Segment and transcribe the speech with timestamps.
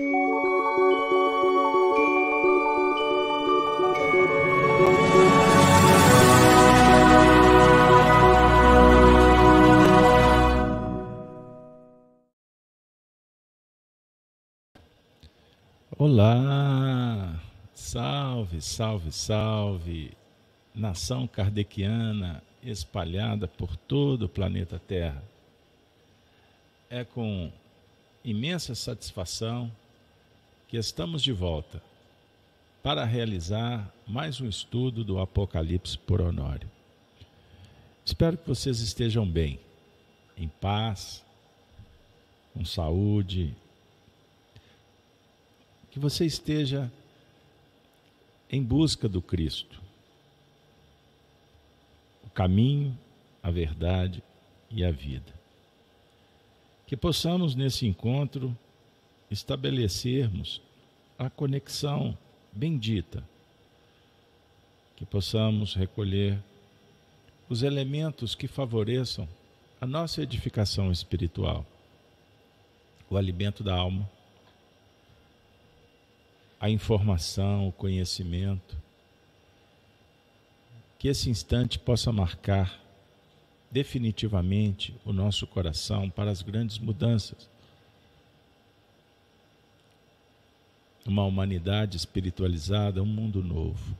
[0.00, 0.06] Olá,
[17.74, 20.12] salve, salve, salve,
[20.72, 25.24] nação kardeciana espalhada por todo o planeta Terra.
[26.88, 27.50] É com
[28.24, 29.68] imensa satisfação
[30.68, 31.82] que estamos de volta
[32.82, 36.70] para realizar mais um estudo do Apocalipse por Honório.
[38.04, 39.58] Espero que vocês estejam bem,
[40.36, 41.24] em paz,
[42.52, 43.56] com saúde,
[45.90, 46.92] que você esteja
[48.50, 49.80] em busca do Cristo,
[52.26, 52.96] o caminho,
[53.42, 54.22] a verdade
[54.70, 55.32] e a vida.
[56.86, 58.54] Que possamos nesse encontro
[59.30, 60.60] estabelecermos
[61.18, 62.16] a conexão
[62.52, 63.22] bendita,
[64.96, 66.38] que possamos recolher
[67.48, 69.28] os elementos que favoreçam
[69.80, 71.64] a nossa edificação espiritual,
[73.08, 74.08] o alimento da alma
[76.60, 78.76] a informação, o conhecimento.
[80.98, 82.80] Que esse instante possa marcar
[83.70, 87.48] definitivamente o nosso coração para as grandes mudanças.
[91.08, 93.96] Uma humanidade espiritualizada, um mundo novo.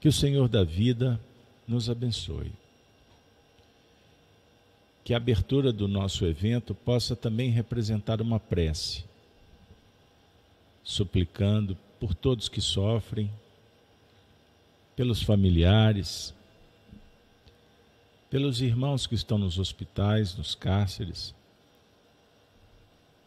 [0.00, 1.20] Que o Senhor da vida
[1.68, 2.50] nos abençoe.
[5.04, 9.04] Que a abertura do nosso evento possa também representar uma prece
[10.88, 13.30] suplicando por todos que sofrem,
[14.96, 16.34] pelos familiares,
[18.30, 21.34] pelos irmãos que estão nos hospitais, nos cárceres,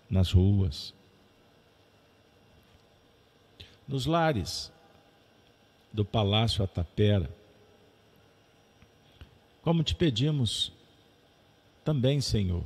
[0.09, 0.91] nas ruas,
[3.91, 4.71] nos lares
[5.91, 7.29] do Palácio Atapera.
[9.61, 10.71] Como te pedimos
[11.83, 12.63] também, Senhor,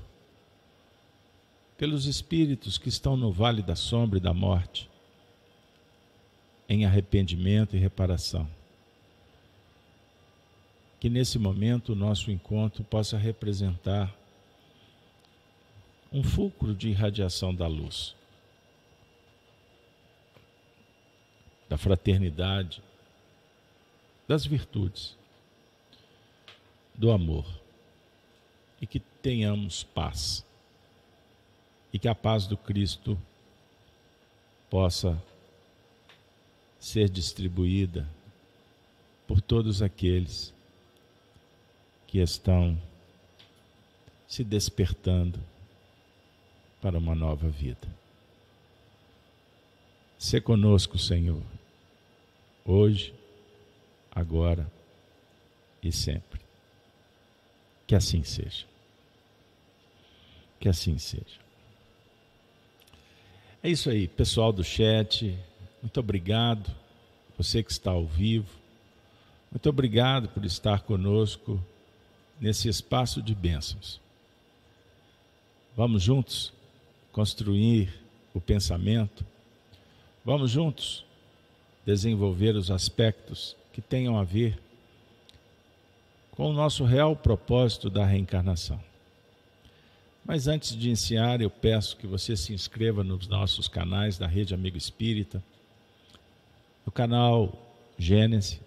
[1.77, 4.87] pelos espíritos que estão no vale da sombra e da morte,
[6.69, 8.47] em arrependimento e reparação.
[10.99, 14.15] Que nesse momento o nosso encontro possa representar
[16.13, 18.15] um fulcro de irradiação da luz,
[21.67, 22.81] da fraternidade,
[24.27, 25.15] das virtudes,
[26.93, 27.45] do amor,
[28.81, 30.45] e que tenhamos paz
[31.95, 33.17] e que a paz do Cristo
[34.69, 35.17] possa
[36.77, 38.05] ser distribuída
[39.25, 40.53] por todos aqueles
[42.05, 42.77] que estão
[44.27, 45.39] se despertando
[46.81, 47.87] para uma nova vida.
[50.17, 51.41] Se conosco, Senhor,
[52.65, 53.13] hoje,
[54.11, 54.71] agora
[55.83, 56.41] e sempre.
[57.85, 58.65] Que assim seja.
[60.59, 61.45] Que assim seja.
[63.61, 65.37] É isso aí, pessoal do chat.
[65.81, 66.73] Muito obrigado,
[67.37, 68.49] você que está ao vivo.
[69.51, 71.63] Muito obrigado por estar conosco
[72.39, 74.01] nesse espaço de bênçãos.
[75.75, 76.51] Vamos juntos
[77.11, 77.93] construir
[78.33, 79.25] o pensamento.
[80.25, 81.05] Vamos juntos
[81.85, 84.57] desenvolver os aspectos que tenham a ver
[86.31, 88.81] com o nosso real propósito da reencarnação.
[90.25, 94.55] Mas antes de iniciar, eu peço que você se inscreva nos nossos canais da Rede
[94.55, 95.43] Amigo Espírita,
[96.83, 97.53] no canal
[97.95, 98.59] Gênesis,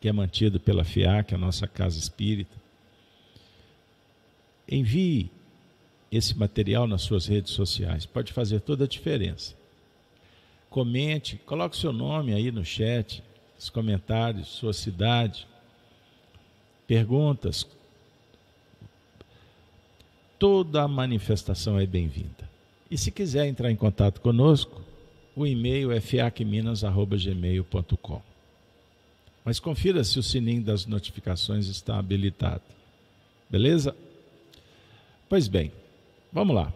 [0.00, 2.56] que é mantido pela FIAC, a nossa casa espírita.
[4.66, 5.30] Envie
[6.10, 9.54] esse material nas suas redes sociais, pode fazer toda a diferença.
[10.74, 13.22] Comente, coloque seu nome aí no chat,
[13.56, 15.46] os comentários, sua cidade,
[16.84, 17.64] perguntas,
[20.36, 22.50] toda a manifestação é bem-vinda.
[22.90, 24.82] E se quiser entrar em contato conosco,
[25.36, 28.22] o e-mail é fiacminas.gmail.com.
[29.44, 32.64] Mas confira se o sininho das notificações está habilitado.
[33.48, 33.94] Beleza?
[35.28, 35.70] Pois bem,
[36.32, 36.72] vamos lá.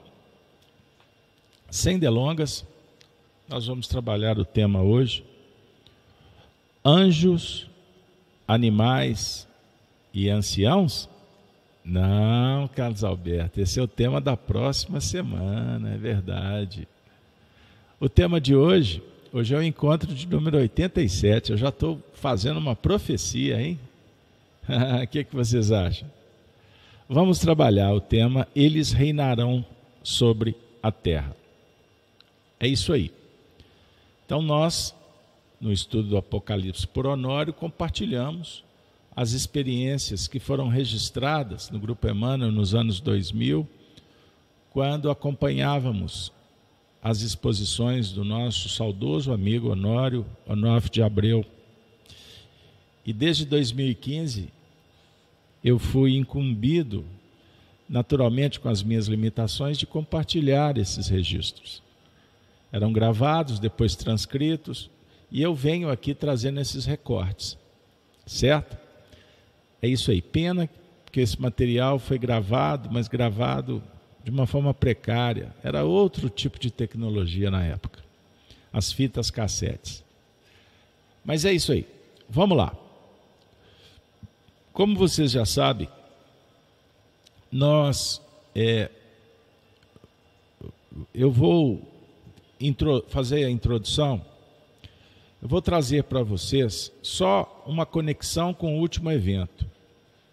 [1.68, 2.64] Sem delongas,
[3.48, 5.24] nós vamos trabalhar o tema hoje:
[6.84, 7.68] anjos,
[8.46, 9.48] animais
[10.12, 11.08] e anciãos
[11.88, 16.86] não, Carlos Alberto, esse é o tema da próxima semana, é verdade.
[17.98, 19.02] O tema de hoje,
[19.32, 21.52] hoje é o encontro de número 87.
[21.52, 23.78] Eu já estou fazendo uma profecia, hein?
[25.02, 26.06] O que, que vocês acham?
[27.08, 29.64] Vamos trabalhar o tema Eles reinarão
[30.02, 31.34] sobre a terra.
[32.60, 33.10] É isso aí.
[34.28, 34.94] Então, nós,
[35.58, 38.62] no estudo do Apocalipse por Honório, compartilhamos
[39.16, 43.66] as experiências que foram registradas no Grupo Emmanuel nos anos 2000,
[44.68, 46.30] quando acompanhávamos
[47.02, 51.42] as exposições do nosso saudoso amigo Honório Onofre de Abreu.
[53.06, 54.50] E desde 2015
[55.64, 57.02] eu fui incumbido,
[57.88, 61.87] naturalmente com as minhas limitações, de compartilhar esses registros.
[62.70, 64.90] Eram gravados, depois transcritos,
[65.30, 67.56] e eu venho aqui trazendo esses recortes,
[68.26, 68.76] certo?
[69.80, 70.20] É isso aí.
[70.20, 70.68] Pena
[71.10, 73.82] que esse material foi gravado, mas gravado
[74.22, 75.54] de uma forma precária.
[75.62, 78.02] Era outro tipo de tecnologia na época.
[78.72, 80.04] As fitas cassetes.
[81.24, 81.86] Mas é isso aí.
[82.28, 82.74] Vamos lá.
[84.72, 85.88] Como vocês já sabem,
[87.50, 88.20] nós.
[88.54, 88.90] É,
[91.14, 91.97] eu vou
[92.60, 94.24] intro, fazer a introdução.
[95.40, 99.66] Eu vou trazer para vocês só uma conexão com o último evento.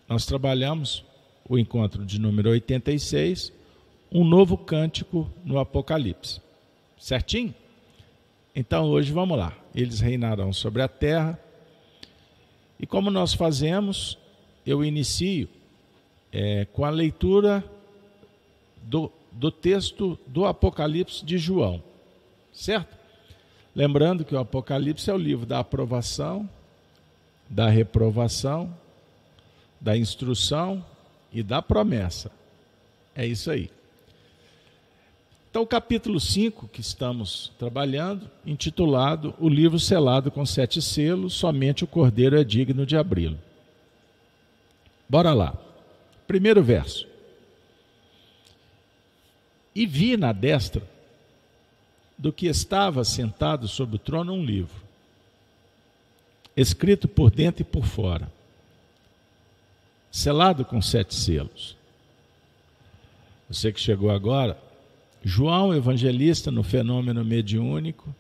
[0.07, 1.04] Nós trabalhamos
[1.48, 3.54] o encontro de número 86,
[4.12, 6.42] um novo cântico no Apocalipse.
[6.98, 7.54] Certinho?
[8.56, 9.54] Então hoje vamos lá.
[9.74, 11.39] Eles reinarão sobre a terra.
[12.80, 14.18] E como nós fazemos,
[14.66, 15.48] eu inicio
[16.31, 17.63] é, com a leitura
[18.81, 21.83] do, do texto do Apocalipse de João.
[22.56, 22.98] Certo?
[23.75, 26.50] Lembrando que o Apocalipse é o livro da aprovação,
[27.50, 28.74] da reprovação,
[29.80, 30.84] da instrução
[31.31, 32.31] e da promessa.
[33.13, 33.69] É isso aí.
[35.52, 41.84] Então, o capítulo 5 que estamos trabalhando, intitulado O livro selado com sete selos, somente
[41.84, 43.38] o cordeiro é digno de abri-lo.
[45.08, 45.54] Bora lá.
[46.25, 47.08] Primeiro verso.
[49.74, 50.94] E vi na destra
[52.17, 54.83] do que estava sentado sobre o trono um livro,
[56.56, 58.31] escrito por dentro e por fora,
[60.09, 61.75] selado com sete selos.
[63.50, 64.57] Você que chegou agora,
[65.23, 68.15] João, evangelista no fenômeno mediúnico,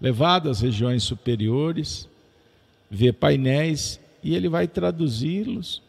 [0.00, 2.08] levado às regiões superiores,
[2.90, 5.82] vê painéis e ele vai traduzi-los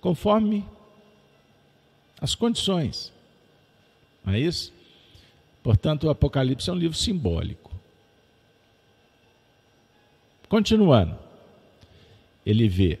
[0.00, 0.64] conforme
[2.20, 3.12] as condições.
[4.24, 4.72] Não é isso?
[5.62, 7.70] Portanto, o Apocalipse é um livro simbólico.
[10.48, 11.16] Continuando,
[12.44, 12.98] ele vê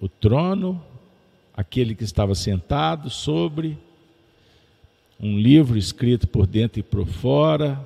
[0.00, 0.84] o trono,
[1.56, 3.78] aquele que estava sentado sobre
[5.18, 7.82] um livro escrito por dentro e por fora,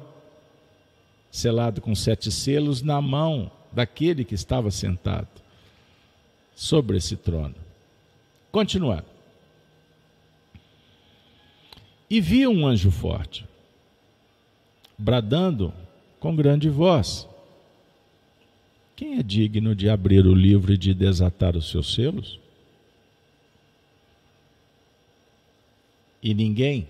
[1.31, 5.29] selado com sete selos, na mão daquele que estava sentado
[6.55, 7.55] sobre esse trono.
[8.51, 9.07] Continuando.
[12.11, 13.47] E vi um anjo forte,
[14.99, 15.73] bradando
[16.19, 17.29] com grande voz:
[18.97, 22.41] Quem é digno de abrir o livro e de desatar os seus selos?
[26.21, 26.89] E ninguém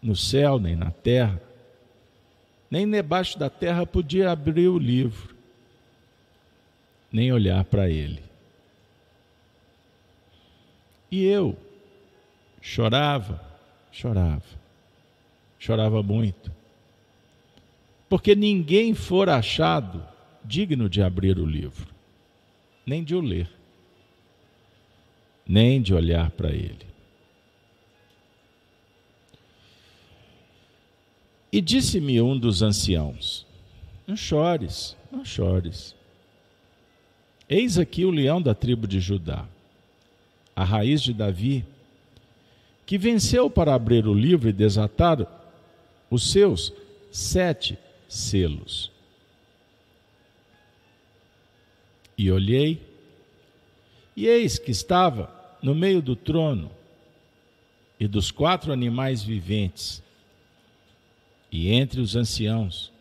[0.00, 1.42] no céu, nem na terra,
[2.70, 5.34] nem debaixo da terra podia abrir o livro,
[7.10, 8.22] nem olhar para ele.
[11.10, 11.56] E eu
[12.60, 13.42] chorava,
[13.90, 14.44] chorava,
[15.58, 16.52] chorava muito,
[18.08, 20.02] porque ninguém fora achado
[20.44, 21.86] digno de abrir o livro,
[22.86, 23.50] nem de o ler,
[25.46, 26.86] nem de olhar para ele.
[31.52, 33.46] E disse-me um dos anciãos:
[34.06, 35.94] Não chores, não chores.
[37.48, 39.46] Eis aqui o leão da tribo de Judá,
[40.54, 41.64] a raiz de Davi,
[42.84, 45.26] que venceu para abrir o livro e desatar
[46.10, 46.72] os seus
[47.10, 48.90] sete selos.
[52.16, 52.82] E olhei,
[54.16, 56.70] e eis que estava no meio do trono
[58.00, 60.02] e dos quatro animais viventes
[61.50, 62.92] e entre os anciãos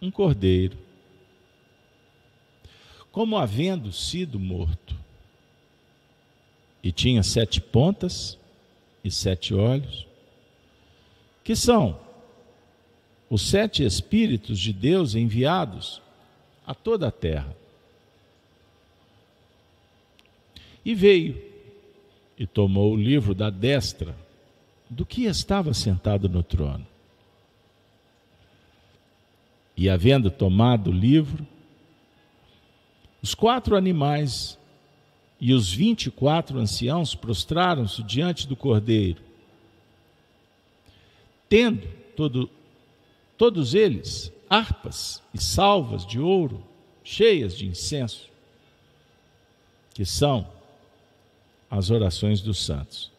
[0.00, 0.78] um cordeiro,
[3.12, 4.98] como havendo sido morto.
[6.82, 8.38] E tinha sete pontas
[9.04, 10.06] e sete olhos,
[11.44, 12.00] que são
[13.30, 16.02] os sete Espíritos de Deus enviados
[16.66, 17.56] a toda a terra.
[20.84, 21.40] E veio
[22.36, 24.16] e tomou o livro da destra
[24.88, 26.86] do que estava sentado no trono.
[29.76, 31.46] E havendo tomado o livro,
[33.22, 34.58] os quatro animais
[35.40, 39.22] e os vinte e quatro anciãos prostraram-se diante do cordeiro,
[41.48, 42.50] tendo todo,
[43.40, 46.62] todos eles harpas e salvas de ouro
[47.02, 48.28] cheias de incenso,
[49.94, 50.46] que são
[51.70, 53.10] as orações dos santos.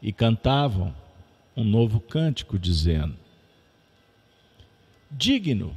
[0.00, 0.94] E cantavam
[1.56, 3.16] um novo cântico, dizendo:
[5.10, 5.76] Digno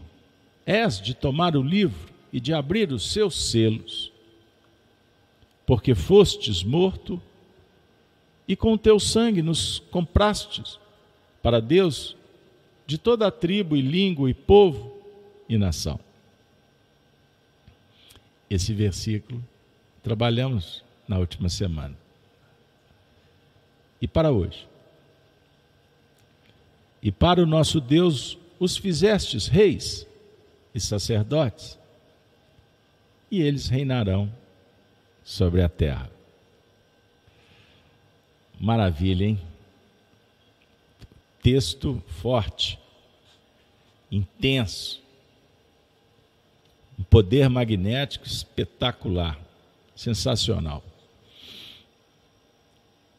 [0.67, 4.11] és de tomar o livro e de abrir os seus selos,
[5.65, 7.19] porque fostes morto
[8.47, 10.77] e com teu sangue nos comprastes
[11.43, 12.15] para Deus
[12.87, 14.97] de toda a tribo e língua e povo
[15.47, 15.99] e nação.
[18.49, 19.43] Esse versículo
[20.01, 21.97] trabalhamos na última semana.
[24.01, 24.67] E para hoje.
[27.01, 30.07] E para o nosso Deus os fizestes reis
[30.73, 31.77] e sacerdotes,
[33.29, 34.31] e eles reinarão
[35.23, 36.09] sobre a terra.
[38.59, 39.52] Maravilha, hein?
[41.43, 42.79] Texto forte,
[44.09, 45.03] intenso,
[46.97, 49.37] um poder magnético espetacular,
[49.95, 50.81] sensacional.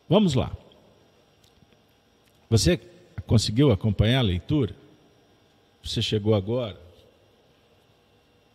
[0.08, 0.56] Vamos lá.
[2.48, 2.80] Você
[3.26, 4.74] conseguiu acompanhar a leitura?
[5.82, 6.80] Você chegou agora?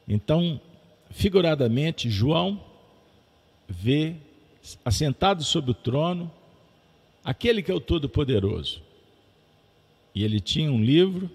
[0.07, 0.59] Então,
[1.11, 2.63] figuradamente, João
[3.67, 4.15] vê
[4.83, 6.31] assentado sobre o trono
[7.23, 8.88] aquele que é o Todo-Poderoso.
[10.13, 11.29] E ele tinha um livro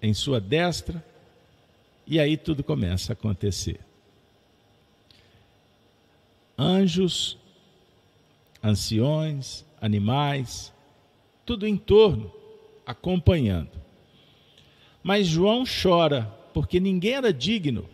[0.00, 1.04] em sua destra,
[2.06, 3.80] e aí tudo começa a acontecer.
[6.56, 7.36] Anjos,
[8.62, 10.72] anciões, animais,
[11.44, 12.32] tudo em torno,
[12.86, 13.70] acompanhando.
[15.02, 17.88] Mas João chora porque ninguém era digno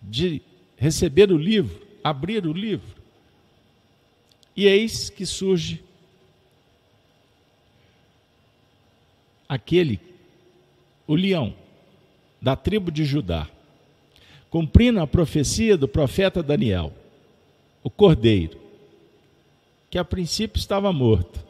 [0.00, 0.40] de
[0.76, 2.96] receber o livro, abrir o livro.
[4.54, 5.82] E eis que surge
[9.48, 10.00] aquele,
[11.06, 11.54] o leão,
[12.40, 13.48] da tribo de Judá,
[14.50, 16.92] cumprindo a profecia do profeta Daniel,
[17.82, 18.58] o cordeiro,
[19.90, 21.44] que a princípio estava morto,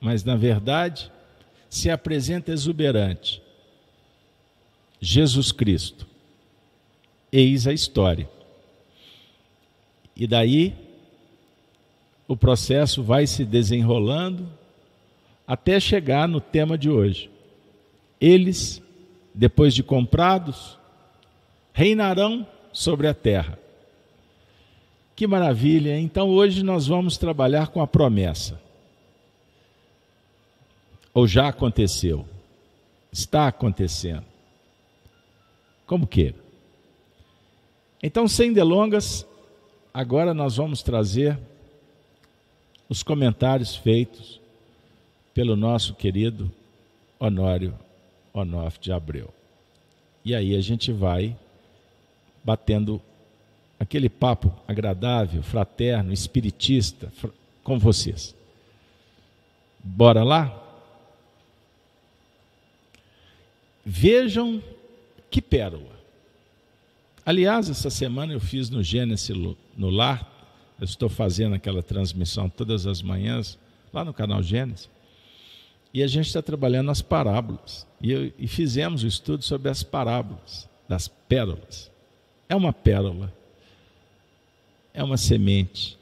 [0.00, 1.10] mas na verdade
[1.68, 3.42] se apresenta exuberante
[5.00, 6.06] Jesus Cristo.
[7.32, 8.28] Eis a história.
[10.16, 10.74] E daí
[12.26, 14.48] o processo vai se desenrolando
[15.50, 17.28] até chegar no tema de hoje.
[18.20, 18.80] Eles,
[19.34, 20.78] depois de comprados,
[21.72, 23.58] reinarão sobre a terra.
[25.16, 25.98] Que maravilha!
[25.98, 28.62] Então hoje nós vamos trabalhar com a promessa.
[31.12, 32.24] Ou já aconteceu?
[33.10, 34.26] Está acontecendo
[35.84, 36.36] como queira.
[38.00, 39.26] Então, sem delongas,
[39.92, 41.36] agora nós vamos trazer
[42.88, 44.39] os comentários feitos
[45.40, 46.52] pelo nosso querido
[47.18, 47.74] Honório
[48.30, 49.32] Onof de Abreu.
[50.22, 51.34] E aí a gente vai
[52.44, 53.00] batendo
[53.78, 57.10] aquele papo agradável, fraterno, espiritista
[57.64, 58.36] com vocês.
[59.82, 60.62] Bora lá?
[63.82, 64.62] Vejam
[65.30, 65.98] que pérola!
[67.24, 69.34] Aliás, essa semana eu fiz no Gênesis
[69.74, 70.30] no Lar,
[70.78, 73.58] eu estou fazendo aquela transmissão todas as manhãs,
[73.90, 74.90] lá no canal Gênesis,
[75.92, 77.86] e a gente está trabalhando as parábolas.
[78.00, 81.90] E, eu, e fizemos o estudo sobre as parábolas, das pérolas.
[82.48, 83.32] É uma pérola,
[84.94, 85.98] é uma semente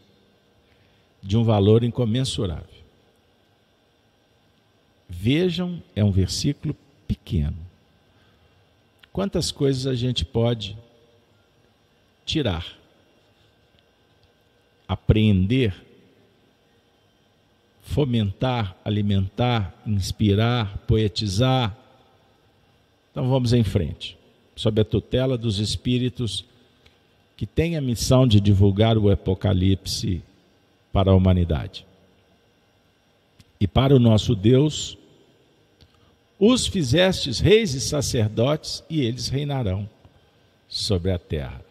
[1.22, 2.78] de um valor incomensurável.
[5.08, 6.76] Vejam, é um versículo
[7.06, 7.68] pequeno
[9.18, 10.78] Quantas coisas a gente pode
[12.24, 12.78] tirar,
[14.86, 15.74] apreender,
[17.88, 21.74] fomentar, alimentar, inspirar, poetizar.
[23.10, 24.16] Então vamos em frente,
[24.54, 26.44] sob a tutela dos espíritos
[27.34, 30.22] que têm a missão de divulgar o Apocalipse
[30.92, 31.86] para a humanidade.
[33.58, 34.98] E para o nosso Deus,
[36.38, 39.88] os fizestes reis e sacerdotes, e eles reinarão
[40.68, 41.64] sobre a terra.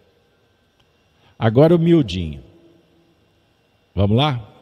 [1.37, 2.41] Agora o miudinho.
[3.93, 4.56] Vamos lá?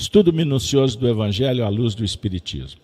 [0.00, 2.80] Estudo minucioso do Evangelho à luz do Espiritismo.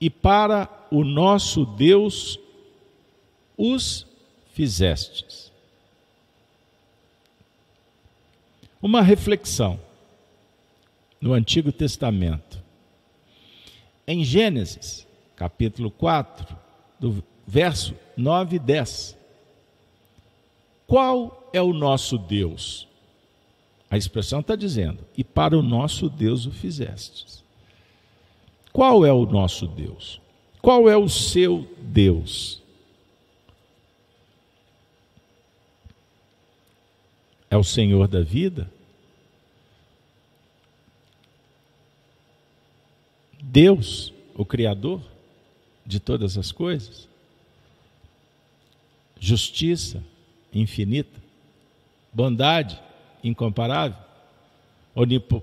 [0.00, 2.40] E para o nosso Deus
[3.58, 4.06] os
[4.54, 5.52] fizestes.
[8.80, 9.78] Uma reflexão
[11.20, 12.58] no Antigo Testamento
[14.06, 15.06] em Gênesis,
[15.36, 16.56] capítulo 4,
[16.98, 19.14] do verso 9 e 10.
[20.86, 22.88] Qual é o nosso Deus?
[23.94, 27.44] A expressão está dizendo: e para o nosso Deus o fizestes.
[28.72, 30.20] Qual é o nosso Deus?
[30.60, 32.60] Qual é o seu Deus?
[37.48, 38.68] É o Senhor da vida?
[43.40, 45.00] Deus, o Criador
[45.86, 47.08] de todas as coisas?
[49.20, 50.02] Justiça
[50.52, 51.22] infinita?
[52.12, 52.82] Bondade
[53.24, 53.98] incomparável?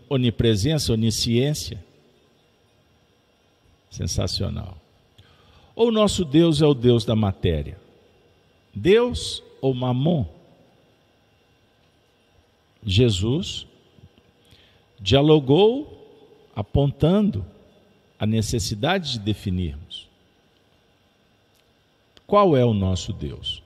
[0.10, 1.84] Onipresença, onisciência?
[3.90, 4.78] Sensacional.
[5.76, 7.78] Ou nosso Deus é o Deus da matéria?
[8.74, 10.26] Deus ou Mamon?
[12.84, 13.68] Jesus
[15.00, 15.98] dialogou
[16.56, 17.46] apontando
[18.18, 20.08] a necessidade de definirmos
[22.26, 23.62] qual é o nosso Deus.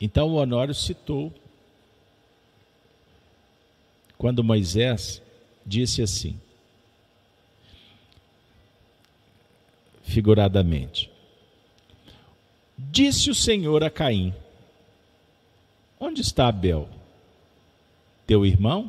[0.00, 1.32] Então o Honório citou
[4.22, 5.20] quando Moisés
[5.66, 6.38] disse assim,
[10.04, 11.10] figuradamente:
[12.78, 14.32] Disse o Senhor a Caim:
[15.98, 16.88] Onde está Abel?
[18.24, 18.88] Teu irmão?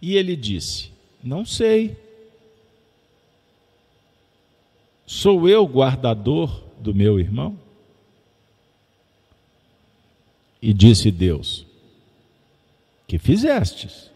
[0.00, 1.96] E ele disse: Não sei.
[5.04, 7.58] Sou eu guardador do meu irmão?
[10.62, 11.73] E disse Deus:
[13.14, 14.10] Que fizestes?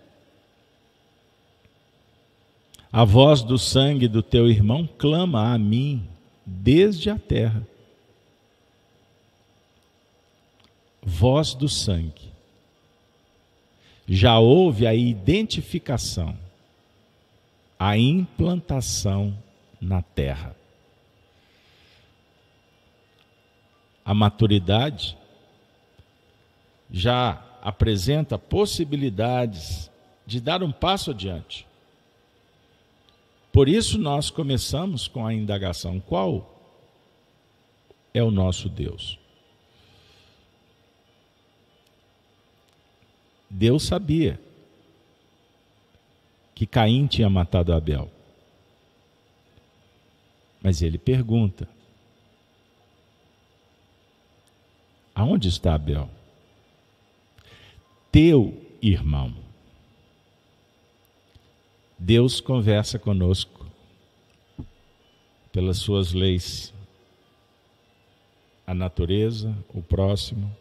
[2.90, 6.04] A voz do sangue do teu irmão clama a mim
[6.44, 7.64] desde a terra.
[11.00, 12.32] Voz do sangue.
[14.08, 16.36] Já houve a identificação,
[17.78, 19.38] a implantação
[19.80, 20.56] na terra.
[24.04, 25.16] A maturidade
[26.90, 29.90] já apresenta possibilidades
[30.26, 31.66] de dar um passo adiante.
[33.52, 36.54] Por isso nós começamos com a indagação: qual
[38.12, 39.18] é o nosso Deus?
[43.50, 44.38] Deus sabia
[46.54, 48.11] que Caim tinha matado Abel.
[50.61, 51.68] Mas ele pergunta:
[55.14, 56.11] Aonde está Abel?
[58.11, 59.35] Teu irmão.
[61.99, 63.66] Deus conversa conosco
[65.53, 66.73] pelas suas leis,
[68.66, 70.55] a natureza, o próximo,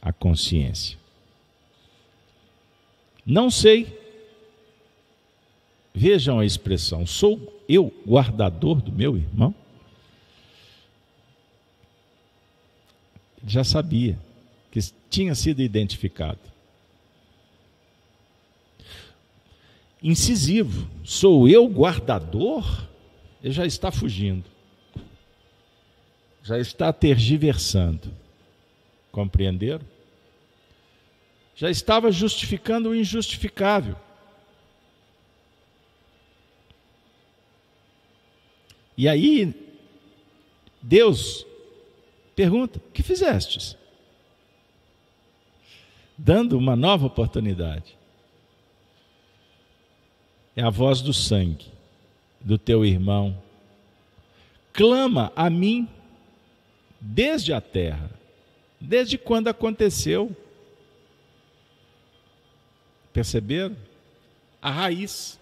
[0.00, 0.98] a consciência.
[3.24, 4.02] Não sei.
[5.94, 9.54] Vejam a expressão: sou eu guardador do meu irmão?
[13.46, 14.18] Já sabia
[14.74, 16.54] que tinha sido identificado.
[20.04, 20.86] incisivo.
[21.02, 22.86] Sou eu guardador?
[23.42, 24.44] Ele já está fugindo.
[26.42, 28.14] Já está tergiversando.
[29.10, 29.86] Compreenderam?
[31.56, 33.96] Já estava justificando o injustificável.
[38.96, 39.54] E aí,
[40.82, 41.46] Deus
[42.36, 43.76] pergunta: que fizestes?
[46.16, 47.96] Dando uma nova oportunidade
[50.56, 51.66] é a voz do sangue
[52.40, 53.36] do teu irmão.
[54.72, 55.88] Clama a mim
[57.00, 58.10] desde a terra,
[58.80, 60.34] desde quando aconteceu.
[63.12, 63.76] Perceberam?
[64.60, 65.38] A raiz.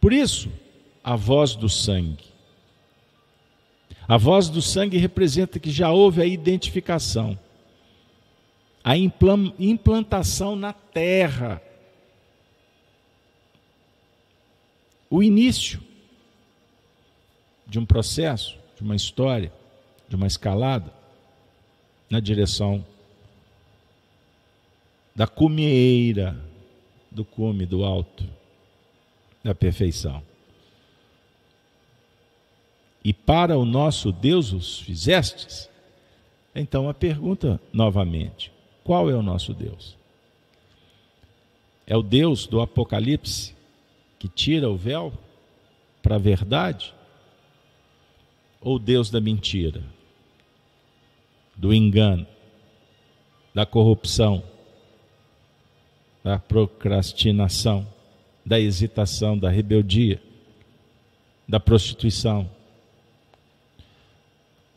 [0.00, 0.50] Por isso,
[1.02, 2.26] a voz do sangue.
[4.06, 7.38] A voz do sangue representa que já houve a identificação,
[8.88, 11.60] a implantação na terra
[15.10, 15.78] o início
[17.66, 19.52] de um processo, de uma história,
[20.08, 20.90] de uma escalada
[22.08, 22.82] na direção
[25.14, 26.42] da cumieira,
[27.10, 28.24] do cume, do alto,
[29.44, 30.22] da perfeição.
[33.04, 35.68] E para o nosso Deus os fizestes?
[36.54, 38.56] Então a pergunta novamente:
[38.88, 39.94] qual é o nosso Deus?
[41.86, 43.54] É o Deus do Apocalipse
[44.18, 45.12] que tira o véu
[46.02, 46.94] para a verdade?
[48.62, 49.82] Ou Deus da mentira,
[51.54, 52.26] do engano,
[53.52, 54.42] da corrupção,
[56.24, 57.86] da procrastinação,
[58.42, 60.18] da hesitação, da rebeldia,
[61.46, 62.50] da prostituição?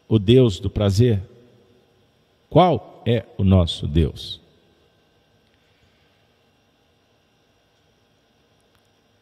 [0.06, 1.24] O Deus do prazer?
[2.50, 4.40] Qual é o nosso Deus?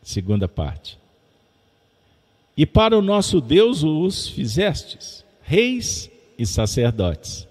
[0.01, 0.97] Segunda parte.
[2.57, 7.47] E para o nosso Deus os fizestes, reis e sacerdotes.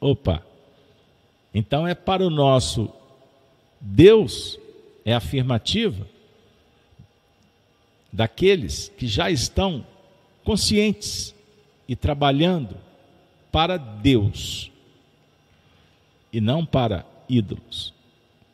[0.00, 0.44] Opa!
[1.52, 2.90] Então é para o nosso
[3.80, 4.58] Deus,
[5.04, 6.06] é afirmativa
[8.12, 9.86] daqueles que já estão
[10.44, 11.34] conscientes
[11.88, 12.76] e trabalhando
[13.50, 14.70] para Deus
[16.34, 17.94] e não para ídolos,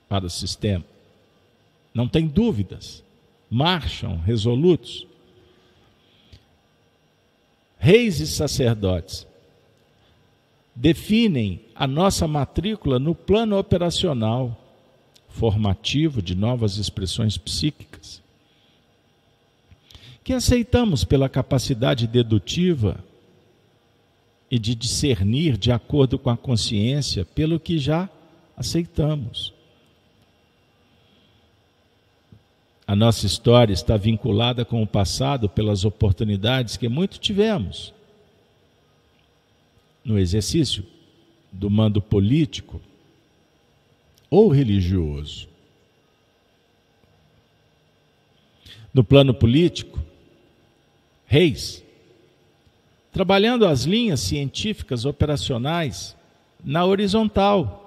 [0.06, 0.84] para o sistema.
[1.94, 3.02] Não tem dúvidas,
[3.50, 5.06] marcham resolutos.
[7.78, 9.26] Reis e sacerdotes
[10.76, 14.54] definem a nossa matrícula no plano operacional
[15.30, 18.22] formativo de novas expressões psíquicas,
[20.22, 23.02] que aceitamos pela capacidade dedutiva
[24.50, 28.10] e de discernir de acordo com a consciência pelo que já
[28.56, 29.54] aceitamos.
[32.86, 37.94] A nossa história está vinculada com o passado pelas oportunidades que muito tivemos
[40.04, 40.84] no exercício
[41.52, 42.80] do mando político
[44.28, 45.48] ou religioso.
[48.92, 50.02] No plano político,
[51.26, 51.84] reis
[53.12, 56.16] trabalhando as linhas científicas operacionais
[56.64, 57.78] na horizontal,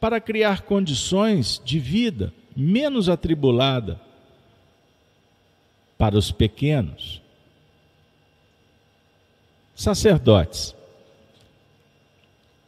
[0.00, 4.00] para criar condições de vida menos atribulada
[5.96, 7.22] para os pequenos.
[9.74, 10.74] Sacerdotes,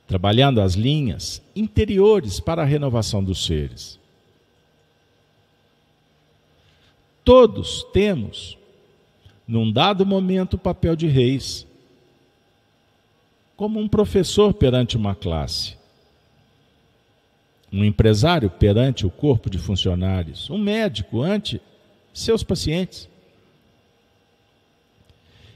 [0.07, 3.99] trabalhando as linhas interiores para a renovação dos seres.
[7.25, 8.57] Todos temos
[9.47, 11.67] num dado momento, o papel de reis,
[13.57, 15.77] como um professor perante uma classe,
[17.73, 21.61] um empresário perante o corpo de funcionários, um médico ante
[22.13, 23.09] seus pacientes.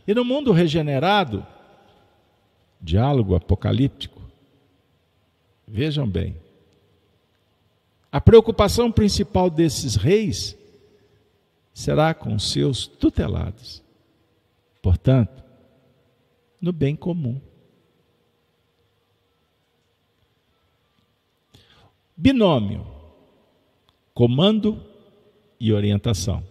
[0.06, 1.46] E no mundo regenerado,
[2.80, 4.20] diálogo apocalíptico,
[5.66, 6.36] vejam bem,
[8.10, 10.56] a preocupação principal desses reis
[11.80, 13.82] será com seus tutelados.
[14.82, 15.42] Portanto,
[16.60, 17.40] no bem comum.
[22.14, 22.86] Binômio:
[24.12, 24.84] comando
[25.58, 26.44] e orientação.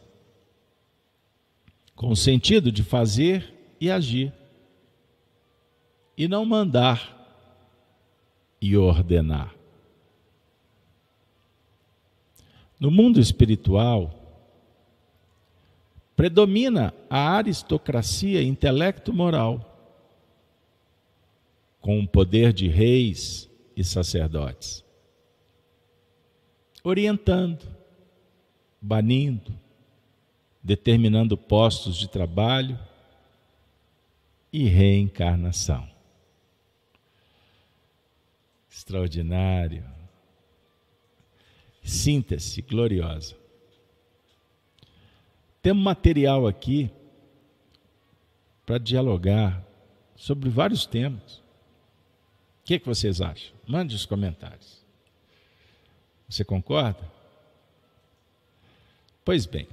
[1.96, 4.34] Com o sentido de fazer e agir,
[6.18, 7.16] e não mandar
[8.60, 9.54] e ordenar.
[12.80, 14.19] No mundo espiritual,
[16.20, 19.66] predomina a aristocracia intelecto-moral,
[21.80, 24.84] com o poder de reis e sacerdotes,
[26.84, 27.66] orientando,
[28.82, 29.58] banindo,
[30.62, 32.78] determinando postos de trabalho
[34.52, 35.90] e reencarnação.
[38.70, 39.86] Extraordinário.
[41.82, 43.40] Síntese gloriosa.
[45.62, 46.90] Temos material aqui
[48.66, 49.66] para dialogar
[50.16, 51.38] sobre vários temas.
[52.62, 53.54] O que, é que vocês acham?
[53.68, 54.80] Mande os comentários.
[56.30, 57.12] Você concorda?
[59.26, 59.68] Pois bem,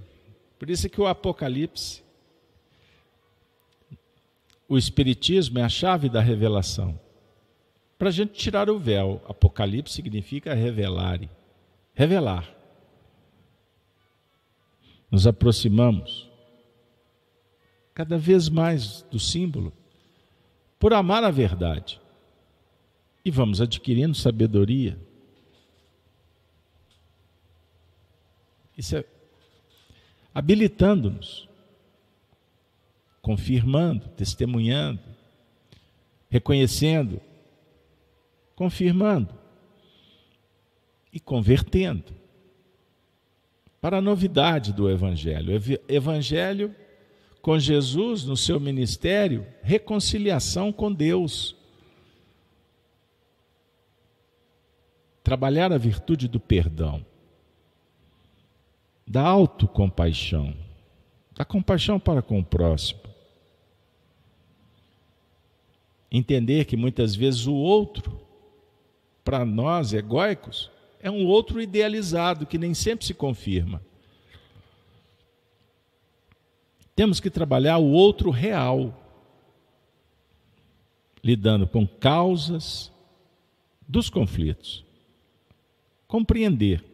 [0.58, 2.02] por isso é que o Apocalipse,
[4.68, 6.98] o Espiritismo é a chave da revelação.
[7.98, 11.20] Para a gente tirar o véu, Apocalipse significa revelar.
[11.94, 12.55] Revelar
[15.10, 16.30] nos aproximamos
[17.94, 19.72] cada vez mais do símbolo
[20.78, 22.00] por amar a verdade.
[23.24, 24.98] E vamos adquirindo sabedoria.
[28.76, 29.04] Isso é
[30.34, 31.48] habilitando-nos,
[33.22, 35.00] confirmando, testemunhando,
[36.28, 37.18] reconhecendo,
[38.54, 39.34] confirmando
[41.10, 42.25] e convertendo
[43.86, 45.52] para a novidade do Evangelho.
[45.88, 46.74] Evangelho
[47.40, 51.54] com Jesus no seu ministério, reconciliação com Deus.
[55.22, 57.06] Trabalhar a virtude do perdão,
[59.06, 60.52] da autocompaixão,
[61.36, 63.02] da compaixão para com o próximo.
[66.10, 68.20] Entender que muitas vezes o outro,
[69.22, 70.72] para nós egóicos,
[71.06, 73.80] é um outro idealizado que nem sempre se confirma.
[76.96, 79.02] Temos que trabalhar o outro real.
[81.22, 82.92] lidando com causas
[83.86, 84.84] dos conflitos.
[86.08, 86.84] Compreender.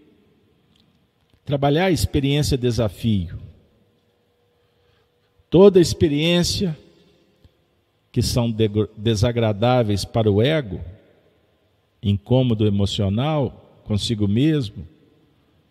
[1.45, 3.39] Trabalhar a experiência desafio.
[5.49, 6.77] Toda experiência
[8.11, 8.55] que são
[8.97, 10.83] desagradáveis para o ego,
[12.03, 14.87] incômodo emocional consigo mesmo,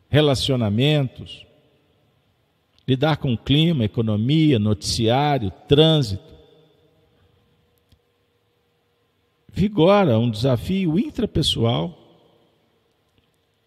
[0.10, 1.46] relacionamentos,
[2.88, 6.32] lidar com o clima, economia, noticiário, trânsito.
[9.48, 11.98] Vigora um desafio intrapessoal,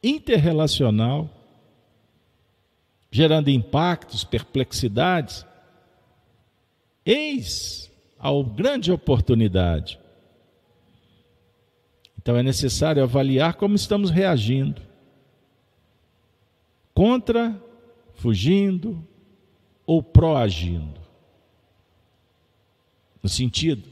[0.02, 1.30] interrelacional,
[3.10, 5.46] gerando impactos, perplexidades.
[7.06, 9.98] Eis a grande oportunidade.
[12.24, 14.80] Então é necessário avaliar como estamos reagindo.
[16.94, 17.62] Contra,
[18.14, 19.06] fugindo
[19.84, 20.98] ou proagindo.
[23.22, 23.86] No sentido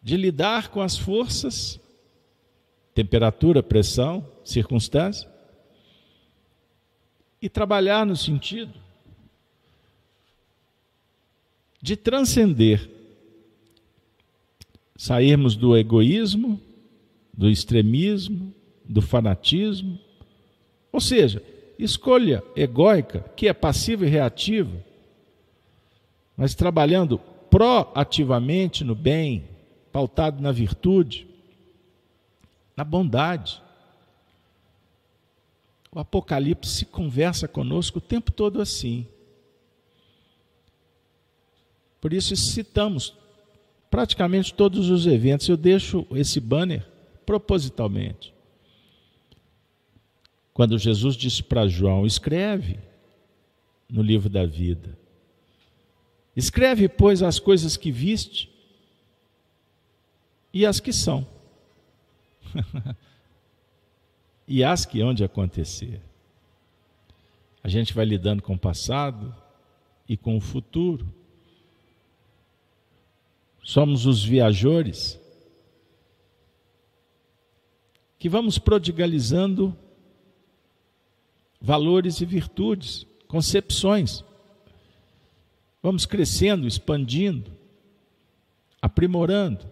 [0.00, 1.80] de lidar com as forças,
[2.94, 5.28] temperatura, pressão, circunstância,
[7.42, 8.72] e trabalhar no sentido
[11.82, 12.97] de transcender,
[14.98, 16.60] sairmos do egoísmo,
[17.32, 18.52] do extremismo,
[18.84, 19.96] do fanatismo,
[20.90, 21.40] ou seja,
[21.78, 24.84] escolha egóica, que é passiva e reativa,
[26.36, 29.48] mas trabalhando proativamente no bem,
[29.92, 31.28] pautado na virtude,
[32.76, 33.62] na bondade.
[35.92, 39.06] O Apocalipse conversa conosco o tempo todo assim.
[42.00, 43.16] Por isso citamos
[43.90, 45.48] praticamente todos os eventos.
[45.48, 46.86] Eu deixo esse banner
[47.24, 48.34] propositalmente.
[50.52, 52.78] Quando Jesus disse para João: escreve
[53.88, 54.98] no livro da vida.
[56.34, 58.50] Escreve, pois, as coisas que viste
[60.52, 61.26] e as que são.
[64.46, 66.00] e as que hão de acontecer.
[67.62, 69.34] A gente vai lidando com o passado
[70.08, 71.12] e com o futuro.
[73.68, 75.20] Somos os viajores
[78.18, 79.76] que vamos prodigalizando
[81.60, 84.24] valores e virtudes, concepções.
[85.82, 87.52] Vamos crescendo, expandindo,
[88.80, 89.70] aprimorando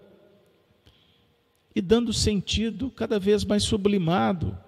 [1.75, 4.59] e dando sentido cada vez mais sublimado,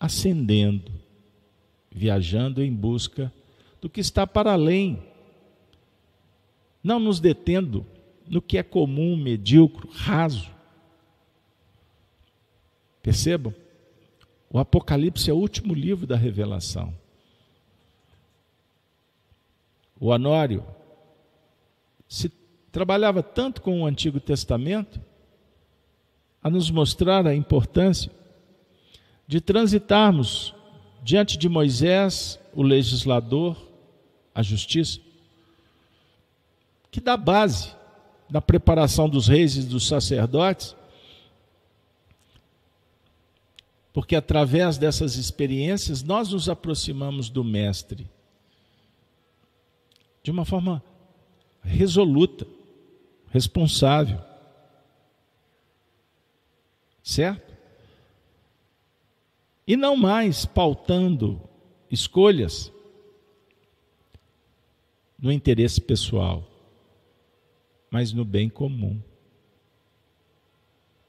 [0.00, 0.90] ascendendo,
[1.88, 3.32] viajando em busca
[3.80, 5.13] do que está para além,
[6.84, 7.86] não nos detendo
[8.28, 10.50] no que é comum, medíocre, raso.
[13.02, 13.54] Percebam?
[14.50, 16.94] O Apocalipse é o último livro da revelação.
[19.98, 20.64] O Anório
[22.06, 22.30] se
[22.70, 25.00] trabalhava tanto com o Antigo Testamento
[26.42, 28.12] a nos mostrar a importância
[29.26, 30.54] de transitarmos
[31.02, 33.56] diante de Moisés, o legislador,
[34.34, 35.00] a justiça,
[36.94, 37.74] que dá base
[38.30, 40.76] na preparação dos reis e dos sacerdotes,
[43.92, 48.08] porque através dessas experiências nós nos aproximamos do Mestre
[50.22, 50.80] de uma forma
[51.64, 52.46] resoluta
[53.28, 54.20] responsável.
[57.02, 57.52] Certo?
[59.66, 61.42] E não mais pautando
[61.90, 62.72] escolhas
[65.18, 66.53] no interesse pessoal,
[67.94, 69.00] mas no bem comum.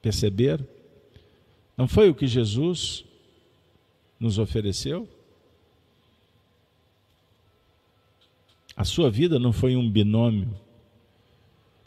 [0.00, 0.64] Perceberam?
[1.76, 3.04] Não foi o que Jesus
[4.20, 5.08] nos ofereceu?
[8.76, 10.56] A sua vida não foi um binômio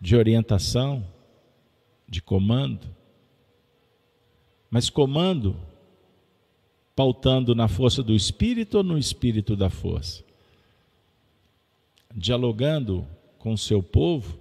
[0.01, 1.07] de orientação,
[2.05, 2.93] de comando,
[4.69, 5.55] mas comando
[6.93, 10.25] pautando na força do espírito ou no espírito da força?
[12.13, 13.07] Dialogando
[13.37, 14.38] com o seu povo,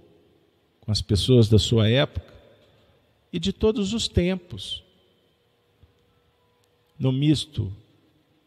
[0.89, 2.33] com as pessoas da sua época
[3.31, 4.83] e de todos os tempos,
[6.97, 7.71] no misto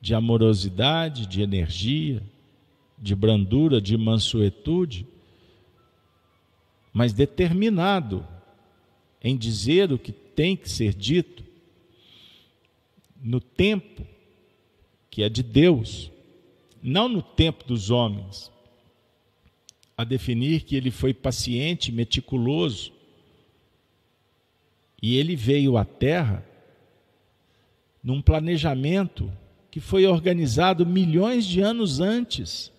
[0.01, 2.21] de amorosidade, de energia,
[2.99, 5.07] de brandura, de mansuetude,
[6.93, 8.27] mas determinado
[9.23, 11.45] em dizer o que tem que ser dito
[13.23, 14.05] no tempo
[15.09, 16.11] que é de Deus,
[16.83, 18.52] não no tempo dos homens,
[20.03, 22.93] a definir que ele foi paciente, meticuloso,
[25.01, 26.45] e ele veio à Terra
[28.03, 29.33] num planejamento
[29.71, 32.71] que foi organizado milhões de anos antes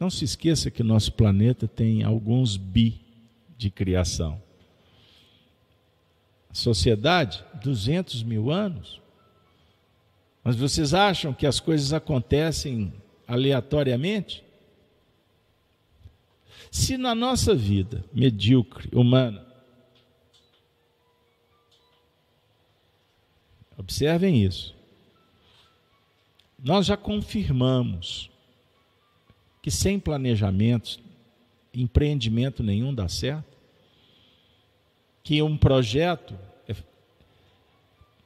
[0.00, 3.00] Não se esqueça que nosso planeta tem alguns bi
[3.56, 4.40] de criação.
[6.52, 9.00] Sociedade, 200 mil anos.
[10.44, 12.92] Mas vocês acham que as coisas acontecem
[13.26, 14.44] aleatoriamente?
[16.70, 19.46] Se na nossa vida medíocre, humana,
[23.76, 24.74] observem isso,
[26.58, 28.30] nós já confirmamos
[29.62, 30.98] que sem planejamento,
[31.72, 33.56] empreendimento nenhum dá certo,
[35.22, 36.74] que um projeto é,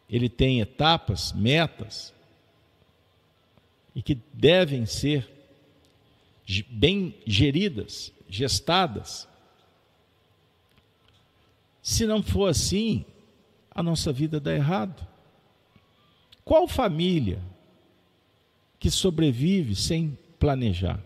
[0.09, 2.15] ele tem etapas, metas
[3.95, 5.29] e que devem ser
[6.71, 9.29] bem geridas, gestadas.
[11.83, 13.05] Se não for assim,
[13.71, 15.07] a nossa vida dá errado.
[16.45, 17.41] Qual família
[18.79, 21.01] que sobrevive sem planejar?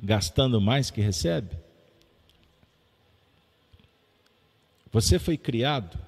[0.00, 1.56] Gastando mais que recebe?
[4.90, 5.98] Você foi criado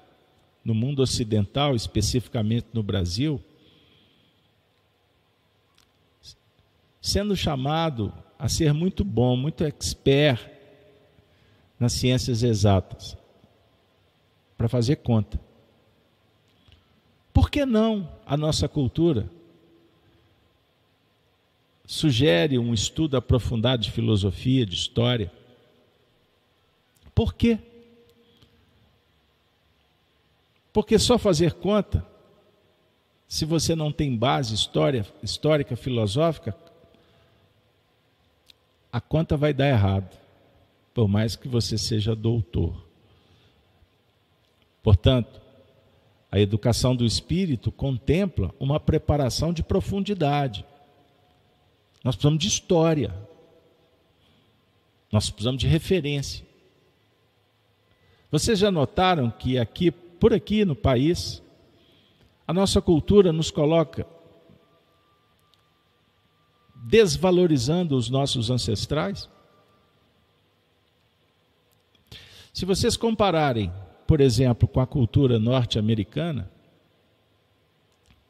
[0.63, 3.43] no mundo ocidental, especificamente no Brasil,
[7.01, 10.39] sendo chamado a ser muito bom, muito expert
[11.79, 13.17] nas ciências exatas,
[14.55, 15.39] para fazer conta.
[17.33, 19.27] Por que não a nossa cultura
[21.85, 25.31] sugere um estudo aprofundado de filosofia, de história?
[27.15, 27.57] Por quê?
[30.71, 32.05] Porque só fazer conta,
[33.27, 36.55] se você não tem base história, histórica, filosófica,
[38.91, 40.17] a conta vai dar errado,
[40.93, 42.85] por mais que você seja doutor.
[44.83, 45.39] Portanto,
[46.31, 50.65] a educação do espírito contempla uma preparação de profundidade.
[52.03, 53.13] Nós precisamos de história.
[55.11, 56.45] Nós precisamos de referência.
[58.31, 61.43] Vocês já notaram que aqui, por aqui no país,
[62.47, 64.07] a nossa cultura nos coloca
[66.81, 69.29] desvalorizando os nossos ancestrais?
[72.53, 73.71] Se vocês compararem,
[74.05, 76.51] por exemplo, com a cultura norte-americana,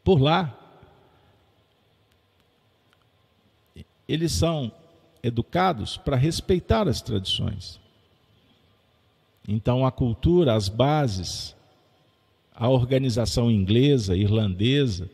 [0.03, 0.57] por lá,
[4.07, 4.71] eles são
[5.23, 7.79] educados para respeitar as tradições.
[9.47, 11.55] Então, a cultura, as bases,
[12.53, 15.09] a organização inglesa, irlandesa,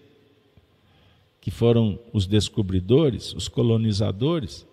[1.47, 4.67] que foram os descobridores, os colonizadores,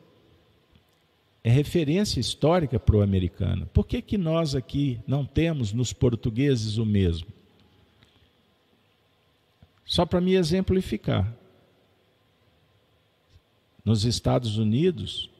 [1.45, 3.67] é referência histórica para o americano.
[3.73, 7.29] Por que, que nós aqui não temos nos portugueses o mesmo?
[9.85, 11.33] Só para me exemplificar.
[13.85, 15.31] Nos Estados Unidos,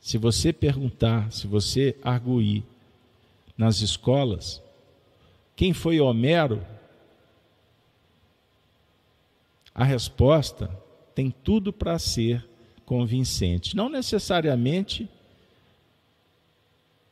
[0.00, 2.64] se você perguntar, se você arguir
[3.58, 4.62] nas escolas,
[5.54, 6.64] quem foi Homero,
[9.76, 10.70] a resposta
[11.14, 12.48] tem tudo para ser
[12.86, 13.76] convincente.
[13.76, 15.06] Não necessariamente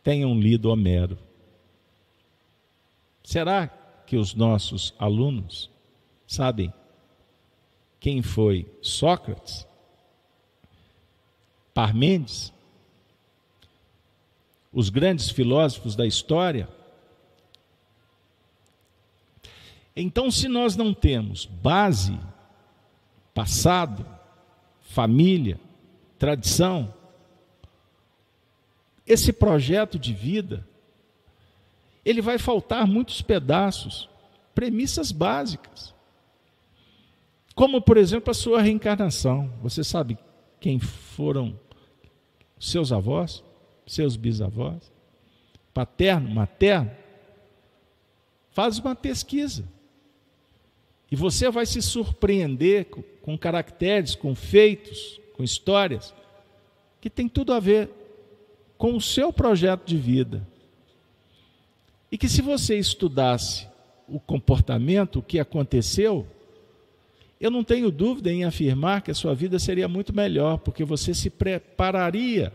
[0.02, 1.18] tenham lido Homero.
[3.22, 3.66] Será
[4.06, 5.68] que os nossos alunos
[6.26, 6.72] sabem
[8.00, 9.66] quem foi Sócrates?
[11.74, 12.50] Parmênides?
[14.72, 16.66] Os grandes filósofos da história?
[19.94, 22.18] Então, se nós não temos base
[23.34, 24.06] passado,
[24.80, 25.60] família,
[26.18, 26.94] tradição.
[29.06, 30.66] Esse projeto de vida,
[32.04, 34.08] ele vai faltar muitos pedaços,
[34.54, 35.92] premissas básicas.
[37.54, 39.52] Como, por exemplo, a sua reencarnação.
[39.62, 40.16] Você sabe
[40.60, 41.58] quem foram
[42.58, 43.44] seus avós,
[43.86, 44.90] seus bisavós,
[45.72, 46.90] paterno, materno?
[48.50, 49.64] Faz uma pesquisa.
[51.14, 56.12] E você vai se surpreender com, com caracteres, com feitos, com histórias,
[57.00, 57.88] que tem tudo a ver
[58.76, 60.44] com o seu projeto de vida.
[62.10, 63.68] E que se você estudasse
[64.08, 66.26] o comportamento, o que aconteceu,
[67.40, 71.14] eu não tenho dúvida em afirmar que a sua vida seria muito melhor, porque você
[71.14, 72.52] se prepararia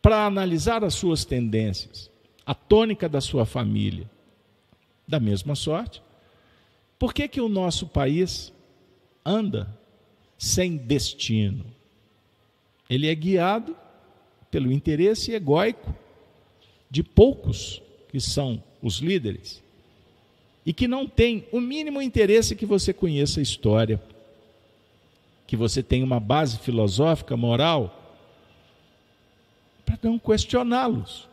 [0.00, 2.10] para analisar as suas tendências,
[2.46, 4.10] a tônica da sua família
[5.06, 6.02] da mesma sorte.
[6.98, 8.52] Por que, que o nosso país
[9.24, 9.76] anda
[10.38, 11.64] sem destino?
[12.88, 13.76] Ele é guiado
[14.50, 15.94] pelo interesse egóico
[16.90, 19.62] de poucos que são os líderes.
[20.64, 24.00] e que não tem o mínimo interesse que você conheça a história,
[25.46, 27.98] que você tenha uma base filosófica, moral,
[29.84, 31.28] para não questioná-los,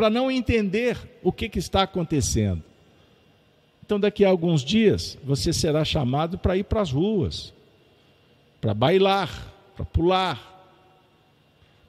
[0.00, 2.64] para não entender o que, que está acontecendo.
[3.84, 7.52] Então, daqui a alguns dias, você será chamado para ir para as ruas,
[8.62, 10.72] para bailar, para pular.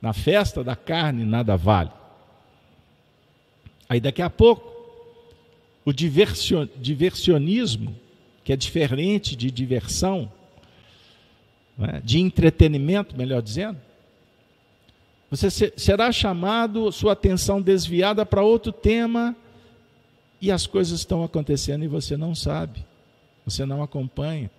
[0.02, 1.92] Na festa da carne, nada vale.
[3.88, 4.70] Aí, daqui a pouco,
[5.86, 7.96] o diversionismo,
[8.44, 10.30] que é diferente de diversão,
[11.78, 13.80] né, de entretenimento, melhor dizendo,
[15.32, 19.34] você será chamado, sua atenção desviada para outro tema,
[20.42, 22.86] e as coisas estão acontecendo e você não sabe,
[23.46, 24.52] você não acompanha.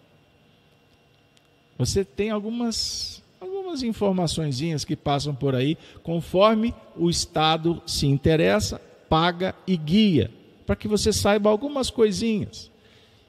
[1.76, 9.54] Você tem algumas, algumas informações que passam por aí, conforme o Estado se interessa, paga
[9.66, 10.30] e guia
[10.64, 12.70] para que você saiba algumas coisinhas.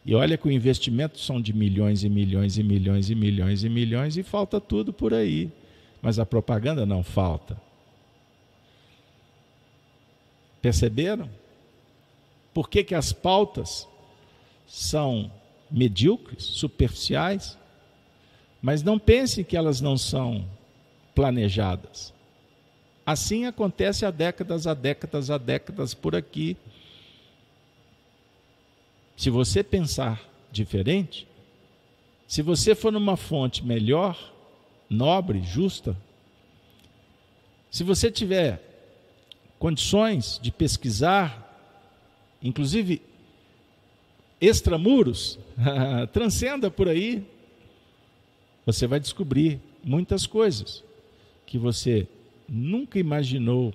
[0.05, 3.69] E olha que o investimento são de milhões e milhões e milhões e milhões e
[3.69, 5.49] milhões e falta tudo por aí.
[6.03, 7.55] Mas a propaganda não falta.
[10.61, 11.29] Perceberam?
[12.53, 13.87] Por que, que as pautas
[14.67, 15.31] são
[15.71, 17.57] medíocres, superficiais?
[18.61, 20.45] Mas não pense que elas não são
[21.15, 22.13] planejadas.
[23.05, 26.57] Assim acontece há décadas, há décadas, há décadas por aqui.
[29.15, 31.25] Se você pensar diferente,
[32.27, 34.32] se você for numa fonte melhor,
[34.93, 35.97] nobre, justa,
[37.71, 38.61] se você tiver
[39.57, 41.39] condições de pesquisar,
[42.41, 43.01] inclusive
[44.39, 45.39] extramuros,
[46.13, 47.25] transcenda por aí,
[48.65, 50.83] você vai descobrir muitas coisas
[51.45, 52.07] que você
[52.47, 53.73] nunca imaginou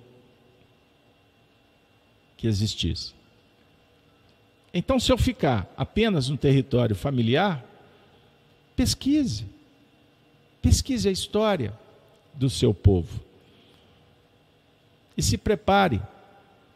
[2.37, 3.13] que existisse.
[4.73, 7.65] Então, se eu ficar apenas no território familiar,
[8.77, 9.58] pesquise.
[10.61, 11.73] Pesquise a história
[12.35, 13.21] do seu povo.
[15.17, 16.01] E se prepare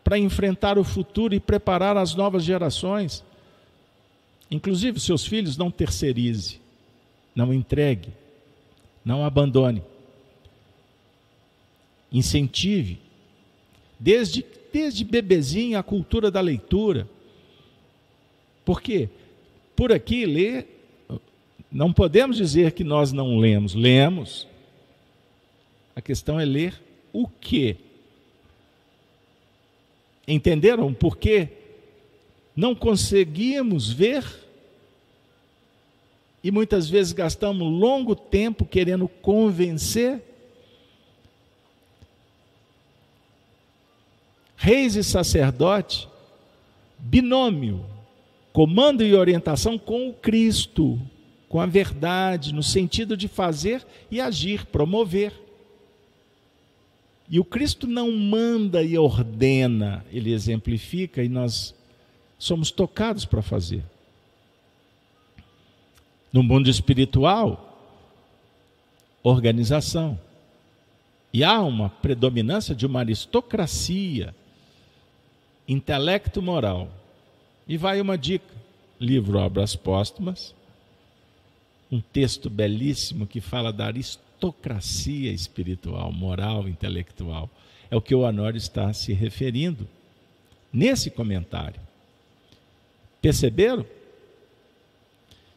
[0.03, 3.25] para enfrentar o futuro e preparar as novas gerações.
[4.51, 6.61] Inclusive, seus filhos, não terceirize,
[7.35, 8.11] não entregue,
[9.05, 9.83] não abandone.
[12.11, 13.01] Incentive,
[13.99, 17.09] desde, desde bebezinho, a cultura da leitura
[18.65, 19.09] porque
[19.75, 20.72] por aqui ler,
[21.73, 24.47] não podemos dizer que nós não lemos, lemos.
[25.97, 26.81] A questão é ler
[27.13, 27.77] o quê?
[30.29, 31.49] Entenderam por quê?
[32.55, 34.23] Não conseguimos ver
[36.45, 40.21] e muitas vezes gastamos longo tempo querendo convencer.
[44.57, 46.09] Reis e sacerdote,
[46.99, 47.85] binômio,
[48.53, 51.01] comando e orientação com o Cristo,
[51.53, 55.35] com a verdade, no sentido de fazer e agir, promover.
[57.29, 61.75] E o Cristo não manda e ordena, ele exemplifica e nós
[62.39, 63.85] somos tocados para fazer.
[66.33, 68.01] No mundo espiritual,
[69.23, 70.19] organização.
[71.35, 74.35] E há uma predominância de uma aristocracia,
[75.69, 76.89] intelecto moral
[77.69, 78.55] e vai uma dica:
[78.99, 80.55] livro Obras Póstumas,
[81.93, 87.51] um texto belíssimo que fala da aristocracia espiritual, moral, intelectual.
[87.91, 89.87] É o que o Honório está se referindo
[90.73, 91.79] nesse comentário.
[93.21, 93.85] Perceberam?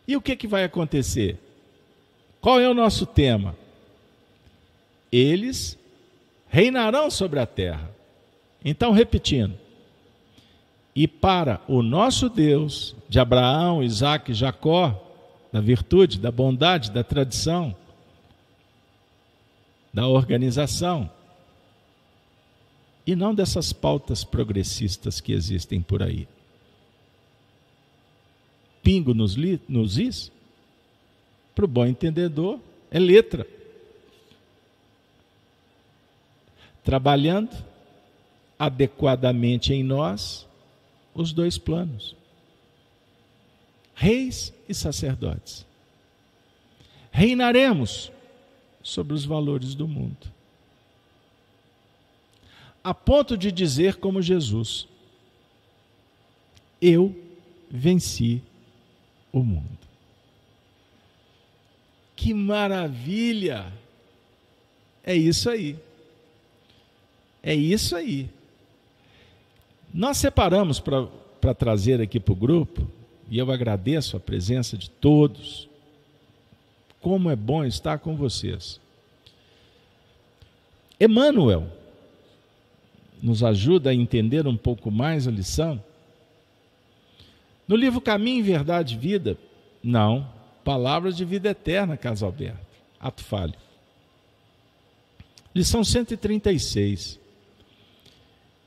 [0.05, 1.39] E o que, que vai acontecer?
[2.41, 3.55] Qual é o nosso tema?
[5.09, 5.79] Eles
[6.49, 7.89] reinarão sobre a terra.
[8.63, 9.57] Então, repetindo,
[10.93, 15.04] e para o nosso Deus, de Abraão, Isaac e Jacó,
[15.55, 17.73] da virtude, da bondade, da tradição,
[19.93, 21.09] da organização,
[23.07, 26.27] e não dessas pautas progressistas que existem por aí.
[28.83, 30.29] Pingo nos, li, nos is,
[31.55, 32.59] para o bom entendedor,
[32.91, 33.47] é letra.
[36.83, 37.55] Trabalhando
[38.59, 40.45] adequadamente em nós,
[41.13, 42.13] os dois planos:
[43.95, 45.65] reis e sacerdotes.
[47.11, 48.11] Reinaremos
[48.83, 50.31] sobre os valores do mundo.
[52.83, 54.87] A ponto de dizer, como Jesus:
[56.79, 57.15] Eu
[57.71, 58.43] venci
[59.31, 59.79] o mundo.
[62.15, 63.73] Que maravilha!
[65.03, 65.77] É isso aí.
[67.41, 68.29] É isso aí.
[69.93, 72.87] Nós separamos para trazer aqui para o grupo,
[73.29, 75.67] e eu agradeço a presença de todos.
[77.01, 78.79] Como é bom estar com vocês.
[80.99, 81.67] Emmanuel
[83.21, 85.83] nos ajuda a entender um pouco mais a lição.
[87.67, 89.37] No livro Caminho, Verdade e Vida,
[89.83, 90.27] não,
[90.63, 92.59] Palavras de Vida Eterna, Caso Alberto,
[92.99, 93.55] ato falho.
[95.53, 97.19] Lição 136,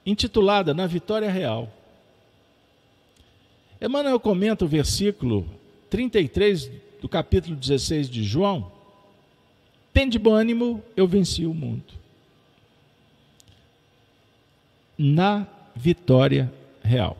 [0.06, 1.72] intitulada Na Vitória Real.
[3.80, 5.46] Emmanuel comenta o versículo
[5.88, 6.70] 33
[7.00, 8.72] do capítulo 16 de João.
[9.92, 11.94] Tende bom ânimo, eu venci o mundo.
[14.96, 16.52] Na vitória
[16.82, 17.16] real.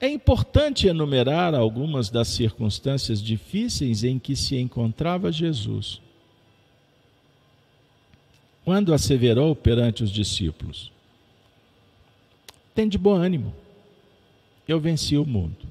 [0.00, 6.00] É importante enumerar algumas das circunstâncias difíceis em que se encontrava Jesus.
[8.64, 10.92] Quando asseverou perante os discípulos:
[12.76, 13.54] tem de bom ânimo.
[14.68, 15.66] Eu venci o mundo.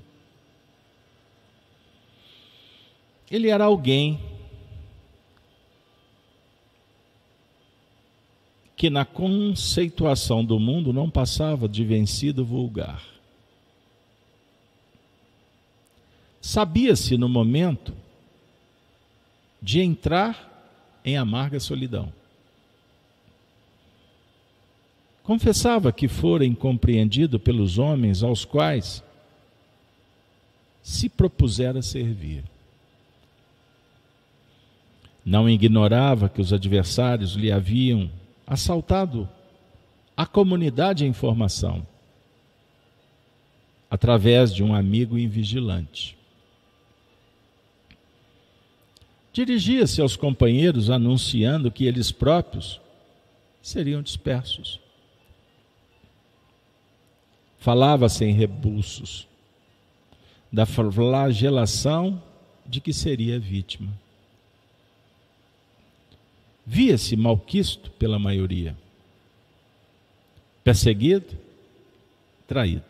[3.30, 4.20] Ele era alguém
[8.76, 13.04] que, na conceituação do mundo, não passava de vencido vulgar.
[16.42, 17.94] Sabia-se no momento
[19.62, 22.12] de entrar em amarga solidão.
[25.26, 29.04] Confessava que fora incompreendido pelos homens aos quais
[30.84, 32.44] se propusera servir.
[35.26, 38.12] Não ignorava que os adversários lhe haviam
[38.46, 39.28] assaltado
[40.16, 41.86] a comunidade em formação
[43.90, 46.16] através de um amigo invigilante.
[49.34, 52.80] Dirigia-se aos companheiros anunciando que eles próprios
[53.60, 54.85] seriam dispersos.
[57.66, 59.28] Falava sem rebuços
[60.54, 62.22] da flagelação
[62.64, 63.92] de que seria vítima.
[66.64, 68.78] Via-se malquisto pela maioria,
[70.64, 71.36] perseguido,
[72.48, 72.86] traído.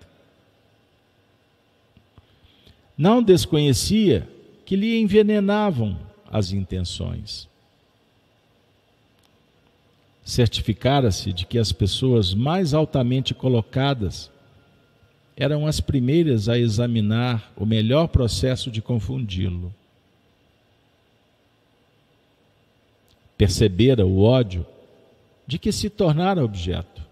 [2.98, 4.28] Não desconhecia
[4.66, 5.98] que lhe envenenavam
[6.30, 7.48] as intenções.
[10.26, 14.35] Certificara-se de que as pessoas mais altamente colocadas
[15.36, 19.74] eram as primeiras a examinar o melhor processo de confundi-lo.
[23.38, 24.66] Percebera o ódio
[25.46, 27.04] de que se tornara objeto.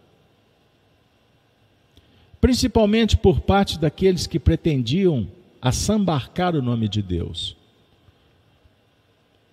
[2.39, 5.27] Principalmente por parte daqueles que pretendiam
[5.61, 7.57] assambarcar o nome de Deus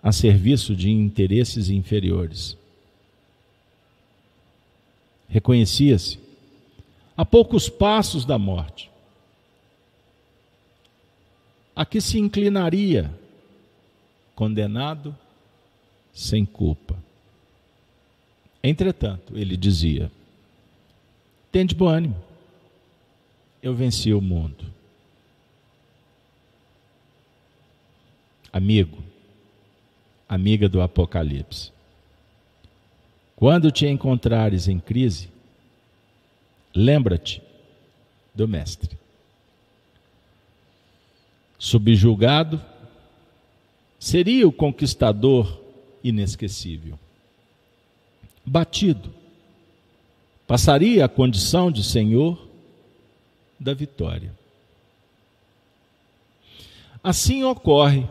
[0.03, 2.57] a serviço de interesses inferiores.
[5.29, 6.19] Reconhecia-se
[7.21, 8.91] a poucos passos da morte.
[11.77, 13.13] A que se inclinaria,
[14.35, 15.15] condenado
[16.15, 16.97] sem culpa.
[18.65, 20.11] Entretanto, ele dizia:
[21.53, 22.17] Tende bom ânimo,
[23.63, 24.65] eu venci o mundo.
[28.51, 28.97] Amigo,
[30.27, 31.71] amiga do Apocalipse,
[33.37, 35.29] quando te encontrares em crise,
[36.75, 37.43] Lembra-te
[38.35, 38.99] do Mestre.
[41.59, 42.61] Subjulgado,
[43.99, 45.61] seria o conquistador
[46.03, 46.99] inesquecível.
[48.45, 49.13] Batido,
[50.47, 52.49] passaria a condição de Senhor
[53.59, 54.33] da vitória.
[57.03, 58.07] Assim ocorre,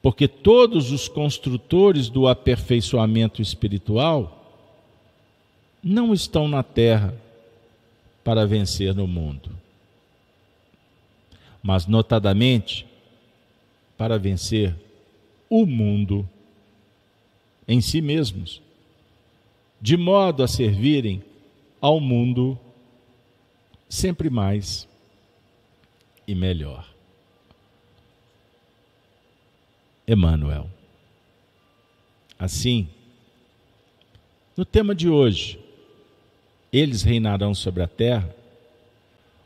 [0.00, 4.43] porque todos os construtores do aperfeiçoamento espiritual
[5.84, 7.14] não estão na terra
[8.24, 9.50] para vencer no mundo,
[11.62, 12.86] mas notadamente
[13.94, 14.74] para vencer
[15.50, 16.26] o mundo
[17.68, 18.62] em si mesmos,
[19.78, 21.22] de modo a servirem
[21.82, 22.58] ao mundo
[23.86, 24.88] sempre mais
[26.26, 26.88] e melhor.
[30.08, 30.68] Emmanuel.
[32.38, 32.88] Assim,
[34.56, 35.63] no tema de hoje,
[36.74, 38.34] eles reinarão sobre a terra,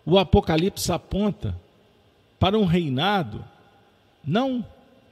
[0.02, 1.54] o Apocalipse aponta
[2.40, 3.44] para um reinado
[4.24, 4.64] não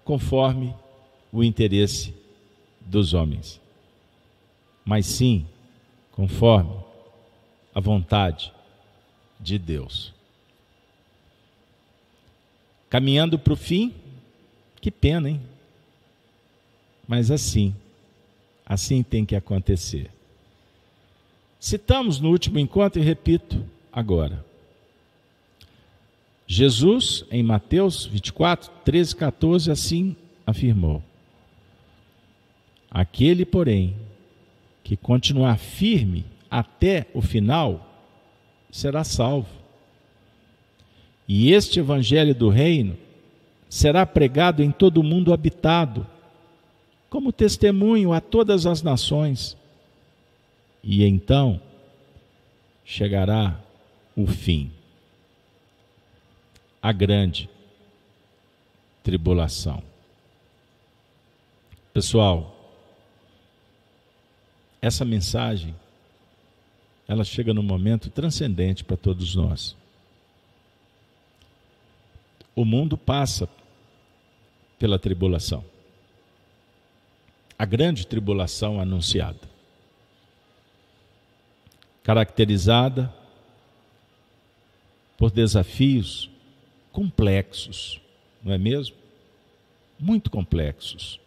[0.03, 0.75] conforme
[1.31, 2.15] o interesse
[2.81, 3.61] dos homens,
[4.83, 5.47] mas sim
[6.13, 6.75] conforme
[7.75, 8.51] a vontade
[9.39, 10.15] de Deus.
[12.89, 13.95] Caminhando para o fim,
[14.81, 15.43] que pena, hein?
[17.07, 17.75] Mas assim,
[18.65, 20.16] assim tem que acontecer
[21.67, 23.61] Citamos no último encontro e repito
[23.93, 24.45] agora.
[26.47, 30.15] Jesus, em Mateus 24, 13, 14, assim
[30.47, 31.03] afirmou:
[32.89, 33.97] Aquele, porém,
[34.85, 38.01] que continuar firme até o final,
[38.71, 39.49] será salvo.
[41.27, 42.97] E este evangelho do reino
[43.69, 46.07] será pregado em todo o mundo habitado,
[47.11, 49.57] como testemunho a todas as nações.
[50.89, 51.61] E então
[52.85, 53.61] chegará
[54.15, 54.71] o fim,
[56.81, 57.51] a grande
[59.03, 59.83] tribulação.
[61.93, 62.55] Pessoal,
[64.81, 65.75] essa mensagem
[67.09, 69.75] ela chega num momento transcendente para todos nós.
[72.55, 73.49] O mundo passa
[74.79, 75.65] pela tribulação.
[77.59, 79.56] A grande tribulação anunciada.
[82.07, 83.13] Caracterizada
[85.19, 86.31] por desafios
[86.93, 88.01] complexos,
[88.45, 88.95] não é mesmo?
[89.99, 91.19] Muito complexos.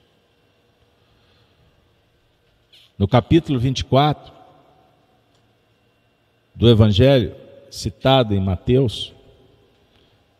[2.97, 4.31] No capítulo 24,
[6.55, 7.35] do Evangelho,
[7.69, 9.11] citado em Mateus,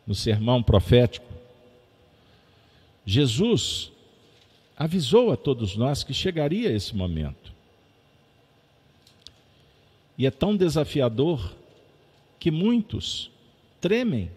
[0.06, 1.30] no sermão profético,
[3.04, 3.92] Jesus
[4.74, 7.59] avisou a todos nós que chegaria esse momento.
[10.20, 11.56] E é tão desafiador
[12.38, 13.30] que muitos
[13.80, 14.30] tremem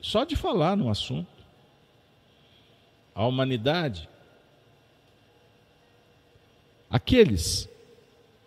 [0.00, 1.30] só de falar no assunto.
[3.14, 4.08] A humanidade,
[6.90, 7.68] aqueles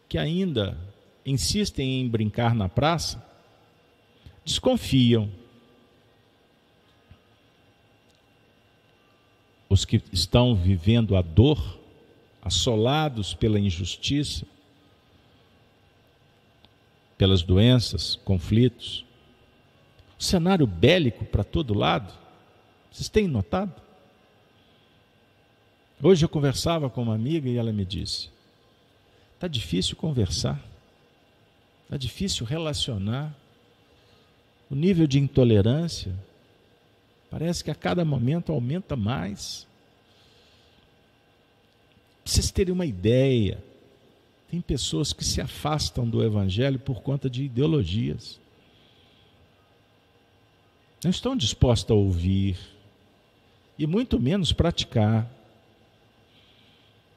[0.09, 0.77] que ainda
[1.25, 3.25] insistem em brincar na praça,
[4.43, 5.31] desconfiam.
[9.69, 11.79] Os que estão vivendo a dor,
[12.41, 14.45] assolados pela injustiça,
[17.17, 19.05] pelas doenças, conflitos,
[20.17, 22.13] cenário bélico para todo lado,
[22.91, 23.73] vocês têm notado?
[26.01, 28.29] Hoje eu conversava com uma amiga e ela me disse:
[29.33, 30.63] está difícil conversar.
[31.83, 33.35] Está difícil relacionar.
[34.69, 36.13] O nível de intolerância
[37.29, 39.67] parece que a cada momento aumenta mais.
[42.23, 43.63] Para vocês terem uma ideia,
[44.55, 48.39] tem pessoas que se afastam do Evangelho por conta de ideologias.
[51.03, 52.57] Não estão dispostas a ouvir
[53.77, 55.29] e muito menos praticar.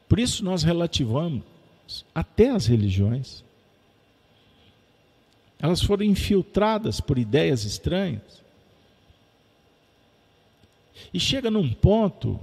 [0.09, 1.45] Por isso nós relativamos
[2.13, 3.45] até as religiões.
[5.61, 8.43] Elas foram infiltradas por ideias estranhas.
[11.15, 12.41] E chega num ponto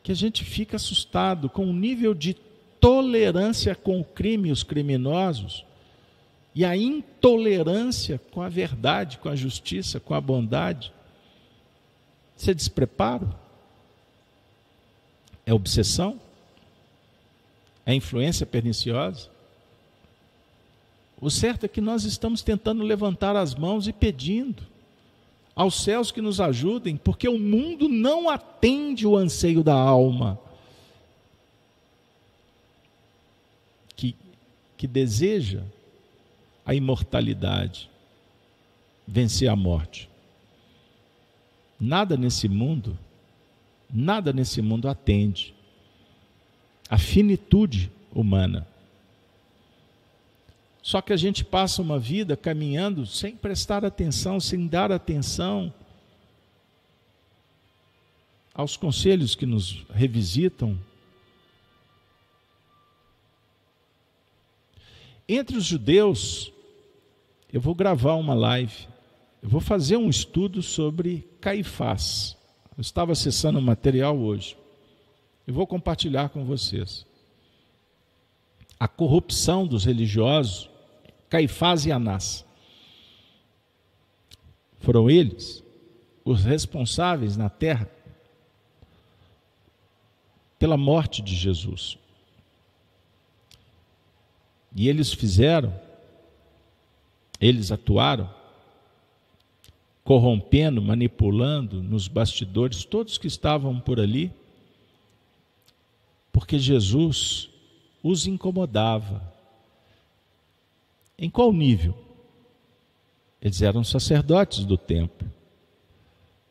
[0.00, 2.36] que a gente fica assustado com o nível de
[2.82, 5.64] tolerância com o crime e os criminosos
[6.52, 10.92] e a intolerância com a verdade, com a justiça, com a bondade.
[12.36, 13.32] Isso é despreparo?
[15.46, 16.20] É obsessão?
[17.86, 19.30] É influência perniciosa?
[21.20, 24.66] O certo é que nós estamos tentando levantar as mãos e pedindo
[25.54, 30.38] aos céus que nos ajudem, porque o mundo não atende o anseio da alma,
[33.94, 34.16] que,
[34.82, 35.62] que deseja
[36.66, 37.88] a imortalidade,
[39.06, 40.10] vencer a morte.
[41.78, 42.98] Nada nesse mundo,
[43.88, 45.54] nada nesse mundo atende
[46.90, 48.66] a finitude humana.
[50.82, 55.72] Só que a gente passa uma vida caminhando sem prestar atenção, sem dar atenção
[58.52, 60.76] aos conselhos que nos revisitam.
[65.34, 66.52] Entre os judeus,
[67.50, 68.86] eu vou gravar uma live,
[69.42, 72.36] eu vou fazer um estudo sobre Caifás.
[72.76, 74.58] Eu estava acessando o material hoje.
[75.46, 77.06] Eu vou compartilhar com vocês.
[78.78, 80.68] A corrupção dos religiosos
[81.30, 82.44] Caifás e Anás.
[84.80, 85.64] Foram eles
[86.26, 87.90] os responsáveis na terra
[90.58, 91.96] pela morte de Jesus.
[94.74, 95.74] E eles fizeram,
[97.40, 98.32] eles atuaram,
[100.02, 104.32] corrompendo, manipulando nos bastidores todos que estavam por ali,
[106.32, 107.50] porque Jesus
[108.02, 109.22] os incomodava.
[111.18, 111.94] Em qual nível?
[113.40, 115.30] Eles eram sacerdotes do templo.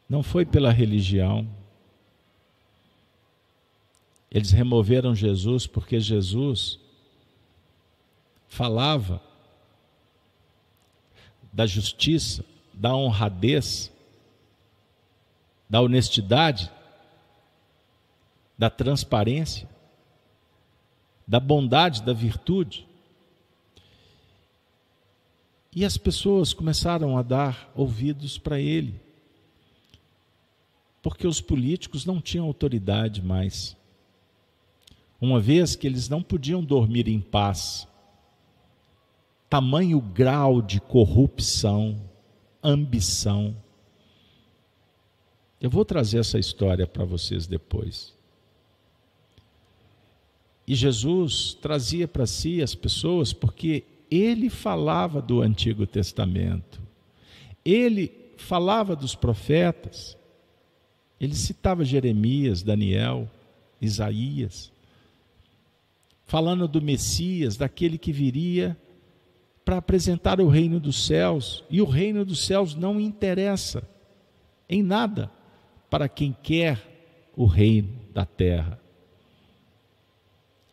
[0.07, 1.47] Não foi pela religião.
[4.29, 6.79] Eles removeram Jesus porque Jesus
[8.51, 9.21] falava
[11.53, 12.43] da justiça,
[12.73, 13.89] da honradez,
[15.69, 16.69] da honestidade,
[18.57, 19.69] da transparência,
[21.25, 22.85] da bondade, da virtude.
[25.73, 28.99] E as pessoas começaram a dar ouvidos para ele,
[31.01, 33.77] porque os políticos não tinham autoridade mais.
[35.21, 37.87] Uma vez que eles não podiam dormir em paz,
[39.51, 42.01] tamanho grau de corrupção,
[42.63, 43.53] ambição.
[45.59, 48.13] Eu vou trazer essa história para vocês depois.
[50.65, 56.81] E Jesus trazia para si as pessoas porque ele falava do Antigo Testamento,
[57.65, 60.17] ele falava dos profetas,
[61.19, 63.29] ele citava Jeremias, Daniel,
[63.81, 64.71] Isaías,
[66.25, 68.77] falando do Messias, daquele que viria
[69.71, 73.81] para apresentar o reino dos céus, e o reino dos céus não interessa
[74.67, 75.31] em nada
[75.89, 78.77] para quem quer o reino da terra.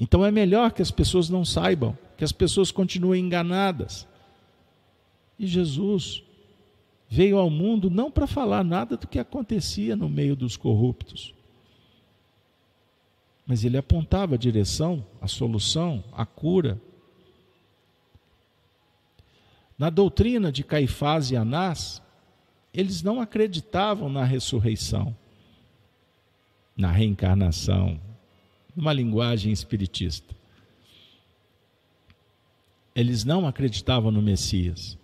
[0.01, 4.05] Então é melhor que as pessoas não saibam que as pessoas continuem enganadas.
[5.38, 6.24] E Jesus
[7.09, 11.32] veio ao mundo não para falar nada do que acontecia no meio dos corruptos,
[13.46, 16.80] mas ele apontava a direção, a solução, a cura.
[19.79, 22.03] Na doutrina de Caifás e Anás,
[22.74, 25.16] eles não acreditavam na ressurreição,
[26.76, 28.01] na reencarnação,
[28.74, 30.39] numa linguagem espiritista
[32.99, 34.99] eles não acreditavam no Messias.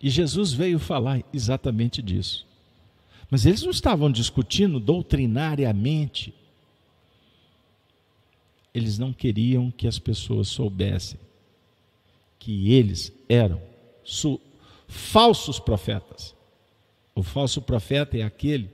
[0.00, 2.46] E Jesus veio falar exatamente disso.
[3.30, 6.32] Mas eles não estavam discutindo doutrinariamente.
[8.72, 11.20] Eles não queriam que as pessoas soubessem
[12.38, 13.60] que eles eram
[14.86, 16.34] falsos profetas.
[17.14, 18.70] O falso profeta é aquele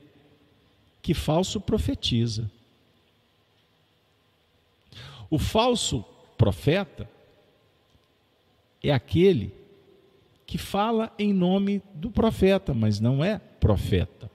[1.01, 2.51] que falso profetiza.
[5.31, 6.05] O falso
[6.37, 7.09] profeta
[8.83, 9.55] é aquele
[10.47, 14.31] que fala em nome do profeta, mas não é profeta.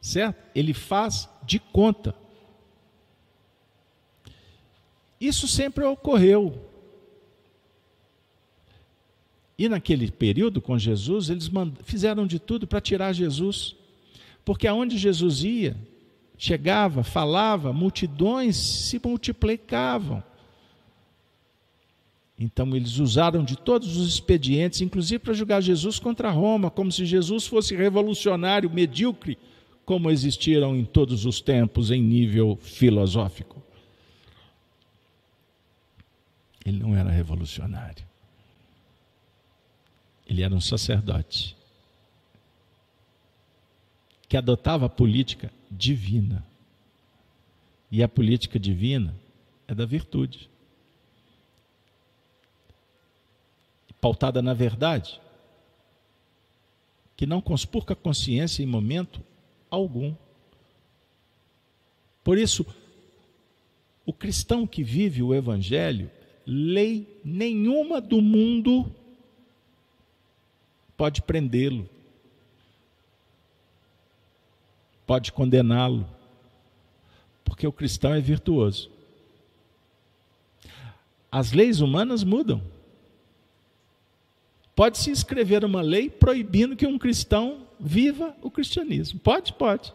[0.00, 0.42] Certo?
[0.54, 2.14] Ele faz de conta.
[5.20, 6.71] Isso sempre ocorreu.
[9.58, 11.50] E naquele período com Jesus, eles
[11.84, 13.76] fizeram de tudo para tirar Jesus.
[14.44, 15.76] Porque aonde Jesus ia,
[16.36, 20.22] chegava, falava, multidões se multiplicavam.
[22.38, 27.06] Então eles usaram de todos os expedientes, inclusive para julgar Jesus contra Roma, como se
[27.06, 29.38] Jesus fosse revolucionário, medíocre,
[29.84, 33.62] como existiram em todos os tempos em nível filosófico.
[36.64, 38.11] Ele não era revolucionário.
[40.32, 41.54] Ele era um sacerdote
[44.26, 46.42] que adotava a política divina.
[47.90, 49.14] E a política divina
[49.68, 50.48] é da virtude.
[54.00, 55.20] pautada na verdade,
[57.14, 59.22] que não conspurca consciência em momento
[59.70, 60.12] algum.
[62.24, 62.66] Por isso,
[64.04, 66.10] o cristão que vive o Evangelho,
[66.44, 68.92] lei nenhuma do mundo
[71.02, 71.90] pode prendê-lo,
[75.04, 76.08] pode condená-lo,
[77.44, 78.88] porque o cristão é virtuoso.
[81.28, 82.62] As leis humanas mudam.
[84.76, 89.18] Pode-se escrever uma lei proibindo que um cristão viva o cristianismo.
[89.18, 89.54] Pode?
[89.54, 89.92] Pode.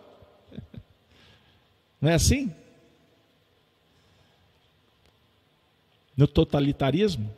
[2.01, 2.53] Não é assim?
[6.17, 7.33] No totalitarismo.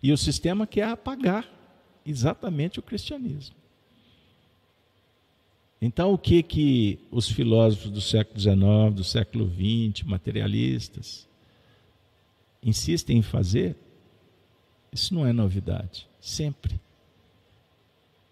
[0.00, 1.61] E o sistema quer apagar
[2.04, 3.54] exatamente o cristianismo.
[5.80, 11.26] Então, o que que os filósofos do século XIX, do século XX, materialistas,
[12.62, 13.74] insistem em fazer?
[14.92, 16.80] Isso não é novidade, sempre.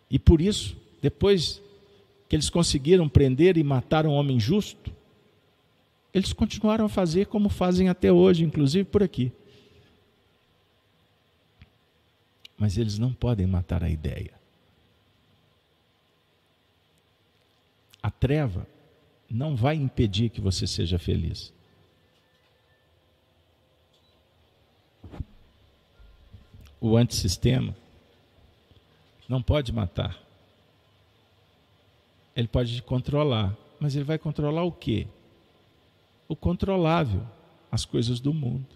[0.08, 1.60] E por isso, depois
[2.28, 4.92] que eles conseguiram prender e matar um homem justo,
[6.14, 9.32] eles continuaram a fazer como fazem até hoje, inclusive por aqui.
[12.60, 14.38] Mas eles não podem matar a ideia.
[18.00, 18.64] A treva
[19.28, 21.52] não vai impedir que você seja feliz.
[26.80, 27.76] o antissistema,
[29.28, 30.18] não pode matar.
[32.34, 35.06] Ele pode controlar, mas ele vai controlar o quê?
[36.26, 37.22] O controlável,
[37.70, 38.66] as coisas do mundo.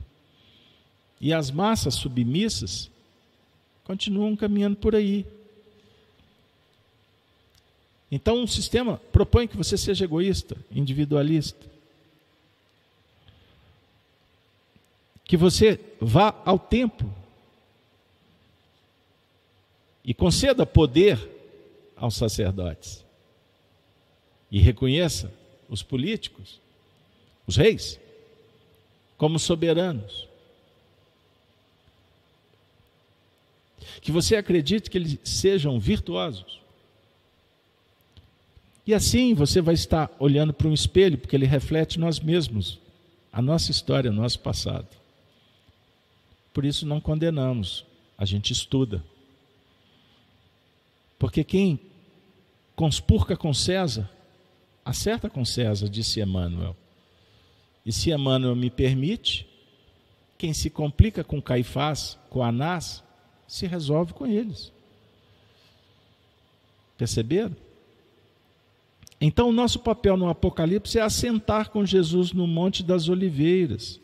[1.21, 2.91] E as massas submissas
[3.85, 5.27] continuam caminhando por aí.
[8.11, 11.67] Então, um sistema propõe que você seja egoísta, individualista.
[15.25, 17.13] Que você vá ao templo
[20.05, 21.19] e conceda poder
[21.97, 23.05] aos sacerdotes.
[24.51, 25.33] E reconheça
[25.69, 26.61] os políticos,
[27.47, 27.99] os reis,
[29.17, 30.29] como soberanos.
[34.01, 36.61] Que você acredite que eles sejam virtuosos.
[38.87, 42.79] E assim você vai estar olhando para um espelho, porque ele reflete nós mesmos,
[43.33, 44.89] a nossa história, o nosso passado.
[46.53, 47.85] Por isso não condenamos,
[48.17, 49.03] a gente estuda.
[51.19, 51.81] Porque quem
[52.77, 54.11] conspurca com César,
[54.85, 56.77] acerta com César, disse Emmanuel.
[57.87, 59.47] E se Emmanuel me permite,
[60.37, 63.03] quem se complica com Caifás, com Anás,
[63.47, 64.73] se resolve com eles.
[66.97, 67.57] Perceberam?
[69.21, 74.01] Então, o nosso papel no Apocalipse é assentar com Jesus no Monte das Oliveiras.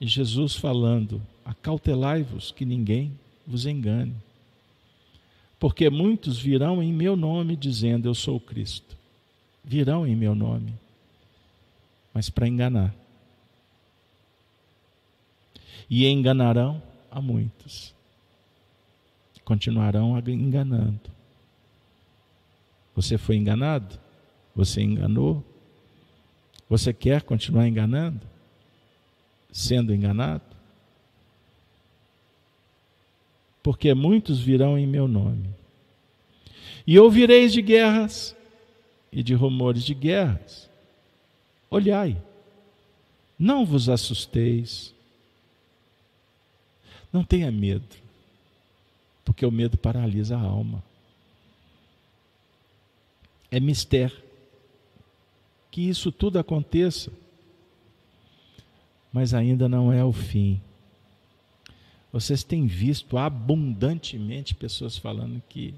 [0.00, 3.12] E Jesus falando: Acautelai-vos que ninguém
[3.46, 4.14] vos engane.
[5.58, 8.96] Porque muitos virão em meu nome dizendo: Eu sou Cristo.
[9.64, 10.74] Virão em meu nome,
[12.12, 12.94] mas para enganar.
[15.94, 17.94] E enganarão a muitos.
[19.44, 21.10] Continuarão enganando.
[22.96, 23.98] Você foi enganado?
[24.56, 25.44] Você enganou?
[26.68, 28.26] Você quer continuar enganando?
[29.52, 30.54] Sendo enganado?
[33.64, 35.48] porque muitos virão em meu nome.
[36.86, 38.36] E ouvireis de guerras
[39.10, 40.68] e de rumores de guerras.
[41.70, 42.22] Olhai,
[43.38, 44.93] não vos assusteis,
[47.14, 47.86] não tenha medo,
[49.24, 50.82] porque o medo paralisa a alma.
[53.52, 54.20] É mistério
[55.70, 57.12] que isso tudo aconteça,
[59.12, 60.60] mas ainda não é o fim.
[62.12, 65.72] Vocês têm visto abundantemente pessoas falando que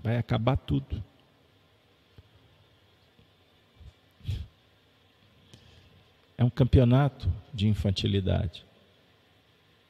[0.00, 1.02] vai acabar tudo.
[6.36, 8.64] É um campeonato de infantilidade.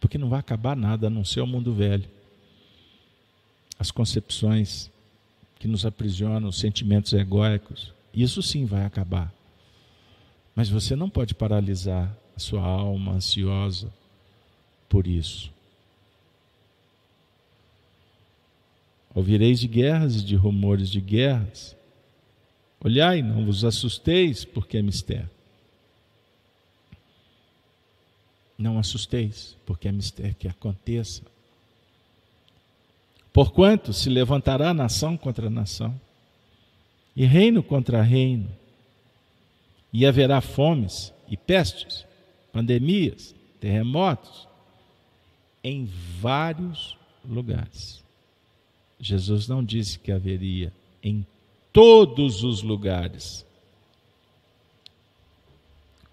[0.03, 2.11] Porque não vai acabar nada a não ser o mundo velho.
[3.79, 4.91] As concepções
[5.61, 9.33] que nos aprisionam, os sentimentos egóicos, isso sim vai acabar.
[10.57, 13.93] Mas você não pode paralisar a sua alma ansiosa
[14.89, 15.53] por isso.
[19.15, 21.77] Ouvireis de guerras e de rumores de guerras.
[22.81, 25.31] Olhai, não vos assusteis, porque é mistério.
[28.63, 31.21] Não assusteis, porque é mistério que aconteça.
[33.33, 36.01] Porquanto se levantará nação contra nação,
[37.17, 38.49] e reino contra reino,
[39.93, 42.07] e haverá fomes e pestes,
[42.53, 44.47] pandemias, terremotos,
[45.65, 45.91] em
[46.21, 46.97] vários
[47.29, 48.01] lugares.
[49.01, 51.27] Jesus não disse que haveria em
[51.73, 53.45] todos os lugares.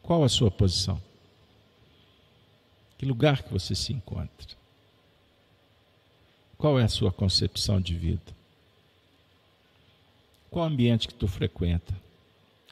[0.02, 1.00] Qual a sua posição?
[3.00, 4.58] Que lugar que você se encontra?
[6.58, 8.36] Qual é a sua concepção de vida?
[10.52, 11.96] Qual ambiente que tu frequenta?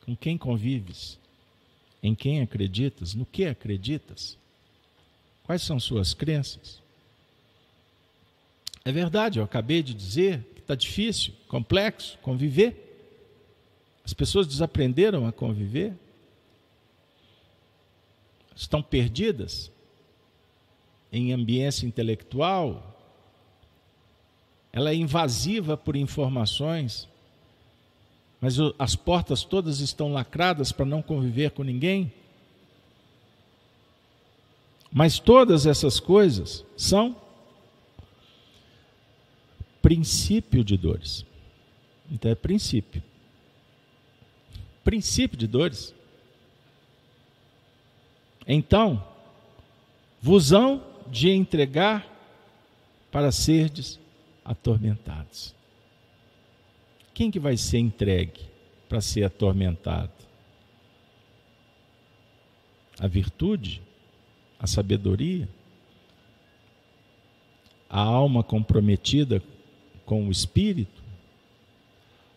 [0.06, 1.18] Com quem convives?
[2.04, 3.14] Em quem acreditas?
[3.14, 4.38] No que acreditas?
[5.46, 6.82] Quais são suas crenças?
[8.84, 12.84] É verdade, eu acabei de dizer que está difícil, complexo conviver.
[14.04, 15.94] As pessoas desaprenderam a conviver.
[18.54, 19.72] Estão perdidas
[21.12, 22.96] em ambiência intelectual.
[24.72, 27.08] Ela é invasiva por informações,
[28.40, 32.12] mas as portas todas estão lacradas para não conviver com ninguém.
[34.92, 37.16] Mas todas essas coisas são
[39.82, 41.26] princípio de dores.
[42.12, 43.02] Então é princípio.
[44.84, 45.94] Princípio de dores.
[48.48, 49.06] Então,
[50.22, 50.82] vos hão
[51.12, 52.06] de entregar
[53.12, 54.00] para serdes
[54.44, 55.56] atormentados.
[57.14, 58.42] Quem que vai ser entregue
[58.88, 60.12] para ser atormentado?
[63.00, 63.82] A virtude?
[64.60, 65.48] A sabedoria?
[67.90, 69.42] A alma comprometida
[70.06, 71.04] com o espírito,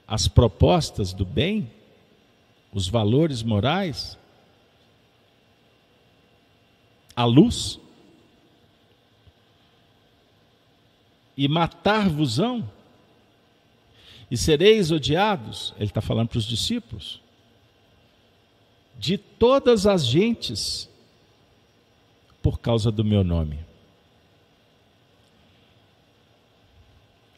[0.06, 1.70] as propostas do bem,
[2.72, 4.18] os valores morais,
[7.14, 7.78] a luz,
[11.40, 12.70] e matar-vos-ão,
[14.30, 17.18] e sereis odiados, ele está falando para os discípulos,
[18.98, 20.86] de todas as gentes,
[22.42, 23.58] por causa do meu nome.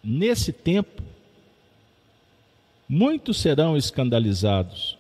[0.03, 1.01] Nesse tempo,
[2.89, 4.99] muitos serão escandalizados,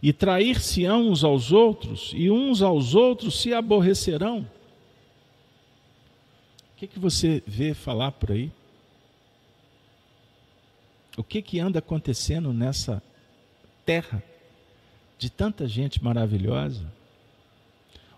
[0.00, 4.46] e trair-se-ão uns aos outros, e uns aos outros se aborrecerão.
[6.80, 8.50] Que, que você vê falar por aí?
[11.14, 13.02] O que, que anda acontecendo nessa
[13.84, 14.22] terra
[15.18, 16.90] de tanta gente maravilhosa?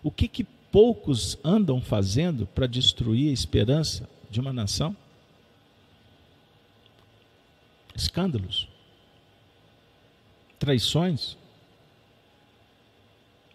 [0.01, 4.95] O que, que poucos andam fazendo para destruir a esperança de uma nação?
[7.93, 8.69] Escândalos,
[10.57, 11.37] traições,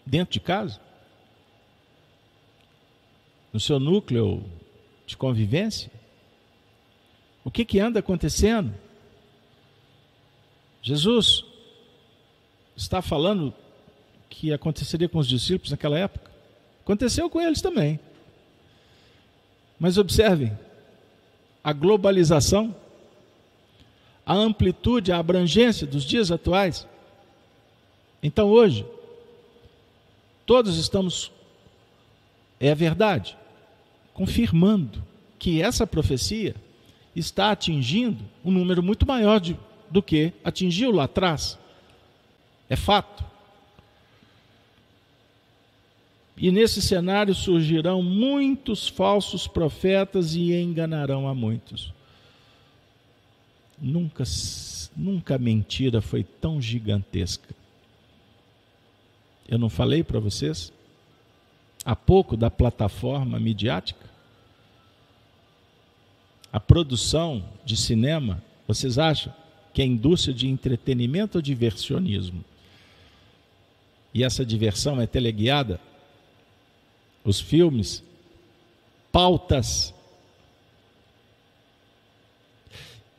[0.05, 0.79] dentro de casa,
[3.51, 4.47] no seu núcleo
[5.09, 5.91] de convivência?
[7.43, 8.71] O que, que anda acontecendo?
[10.83, 11.43] Jesus
[12.77, 13.51] está falando
[14.29, 16.29] que aconteceria com os discípulos naquela época.
[16.83, 17.99] Aconteceu com eles também.
[19.79, 20.55] Mas observem
[21.63, 22.75] a globalização,
[24.23, 26.87] a amplitude, a abrangência dos dias atuais.
[28.21, 28.85] Então hoje,
[30.45, 31.31] todos estamos,
[32.59, 33.38] é verdade,
[34.19, 35.01] confirmando
[35.39, 36.53] que essa profecia
[37.15, 39.57] está atingindo um número muito maior de
[39.89, 41.57] do que atingiu lá atrás.
[42.69, 43.23] É fato.
[46.35, 51.93] E nesse cenário surgirão muitos falsos profetas e enganarão a muitos.
[53.81, 54.25] Nunca,
[54.97, 57.55] nunca mentira foi tão gigantesca.
[59.47, 60.73] Eu não falei para vocês
[61.85, 64.08] há pouco da plataforma midiática?
[66.51, 69.33] A produção de cinema, vocês acham
[69.73, 72.43] que é indústria de entretenimento ou diversionismo.
[74.13, 75.79] E essa diversão é teleguiada,
[77.23, 78.03] os filmes,
[79.11, 79.93] pautas.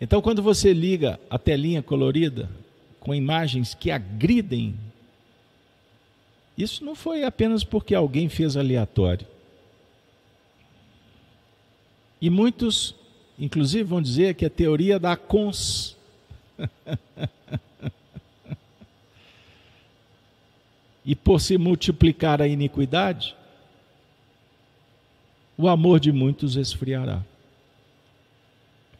[0.01, 2.51] Então, quando você liga a telinha colorida
[2.99, 4.75] com imagens que agridem,
[6.57, 9.27] isso não foi apenas porque alguém fez aleatório.
[12.21, 12.95] E muitos,
[13.41, 15.97] inclusive, vão dizer que é teoria da cons
[21.05, 23.35] e por se multiplicar a iniquidade,
[25.57, 27.25] o amor de muitos esfriará.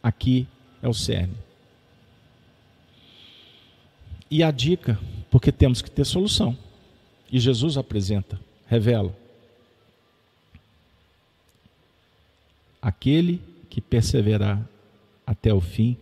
[0.01, 0.47] Aqui
[0.81, 1.35] é o cerne.
[4.29, 6.57] E a dica, porque temos que ter solução.
[7.31, 9.15] E Jesus apresenta, revela.
[12.81, 13.39] Aquele
[13.71, 14.61] que perseverar
[15.25, 15.95] até o fim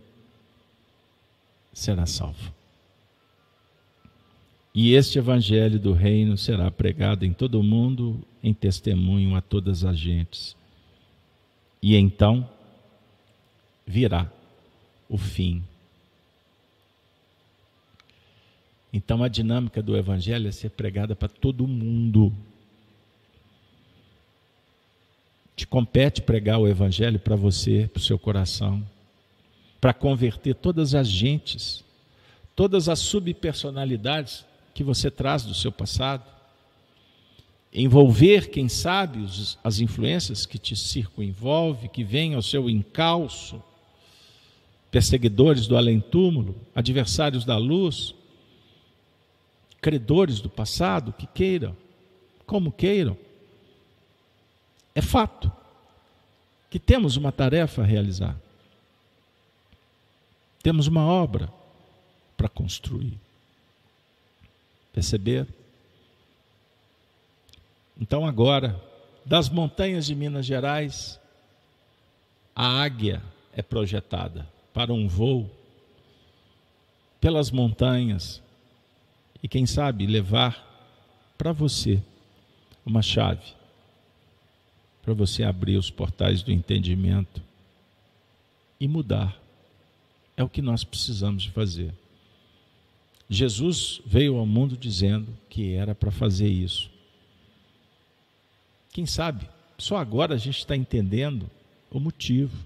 [1.72, 2.52] será salvo.
[4.74, 9.84] E este evangelho do reino será pregado em todo o mundo em testemunho a todas
[9.84, 10.56] as gentes.
[11.80, 12.48] E então
[13.86, 14.30] virá
[15.08, 15.62] o fim.
[18.92, 22.32] Então a dinâmica do evangelho é ser pregada para todo mundo.
[25.60, 28.82] Te compete pregar o evangelho para você, para o seu coração
[29.78, 31.84] para converter todas as gentes,
[32.56, 34.42] todas as subpersonalidades
[34.72, 36.24] que você traz do seu passado,
[37.70, 39.22] envolver, quem sabe,
[39.62, 43.62] as influências que te circunvolvem, que vêm ao seu encalço,
[44.90, 48.14] perseguidores do além-túmulo, adversários da luz,
[49.78, 51.76] credores do passado, que queiram,
[52.46, 53.14] como queiram.
[54.94, 55.50] É fato
[56.68, 58.36] que temos uma tarefa a realizar.
[60.62, 61.52] Temos uma obra
[62.36, 63.18] para construir.
[64.92, 65.46] Perceber?
[68.00, 68.80] Então, agora,
[69.24, 71.20] das montanhas de Minas Gerais,
[72.54, 73.22] a águia
[73.52, 75.50] é projetada para um voo
[77.20, 78.42] pelas montanhas
[79.42, 80.66] e, quem sabe, levar
[81.36, 82.02] para você
[82.84, 83.59] uma chave
[85.10, 87.42] para você abrir os portais do entendimento
[88.78, 89.36] e mudar
[90.36, 91.92] é o que nós precisamos de fazer.
[93.28, 96.88] Jesus veio ao mundo dizendo que era para fazer isso.
[98.92, 101.50] Quem sabe, só agora a gente está entendendo
[101.90, 102.56] o motivo.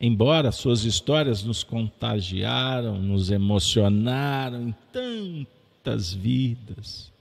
[0.00, 7.12] Embora suas histórias nos contagiaram, nos emocionaram em tantas vidas,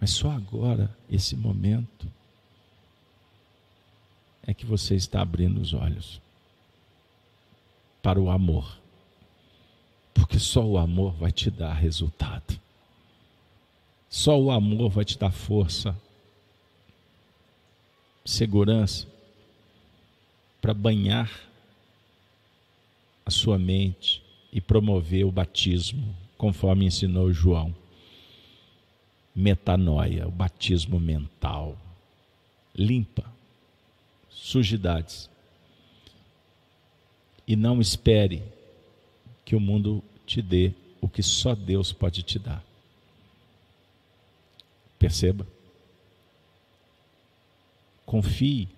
[0.00, 2.06] mas só agora, esse momento,
[4.46, 6.20] é que você está abrindo os olhos
[8.02, 8.78] para o amor.
[10.14, 12.58] Porque só o amor vai te dar resultado.
[14.08, 15.94] Só o amor vai te dar força,
[18.24, 19.06] segurança
[20.60, 21.30] para banhar
[23.24, 27.74] a sua mente e promover o batismo, conforme ensinou João.
[29.40, 31.78] Metanoia, o batismo mental.
[32.74, 33.24] Limpa
[34.28, 35.30] sujidades.
[37.46, 38.42] E não espere
[39.44, 42.64] que o mundo te dê o que só Deus pode te dar.
[44.98, 45.46] Perceba?
[48.04, 48.68] Confie,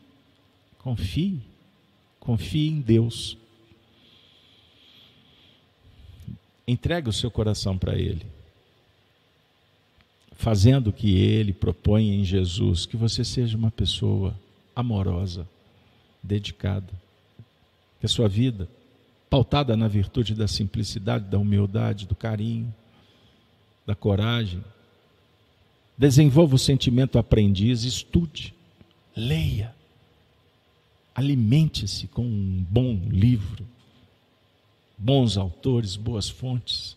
[0.76, 1.40] confie,
[2.18, 3.38] confie em Deus.
[6.68, 8.26] Entregue o seu coração para Ele,
[10.40, 14.34] fazendo o que Ele propõe em Jesus, que você seja uma pessoa
[14.74, 15.46] amorosa,
[16.22, 16.90] dedicada.
[18.00, 18.66] Que a sua vida,
[19.28, 22.74] pautada na virtude da simplicidade, da humildade, do carinho,
[23.84, 24.64] da coragem,
[25.96, 28.54] desenvolva o sentimento aprendiz, estude,
[29.14, 29.74] leia,
[31.14, 33.66] alimente-se com um bom livro,
[34.96, 36.96] bons autores, boas fontes.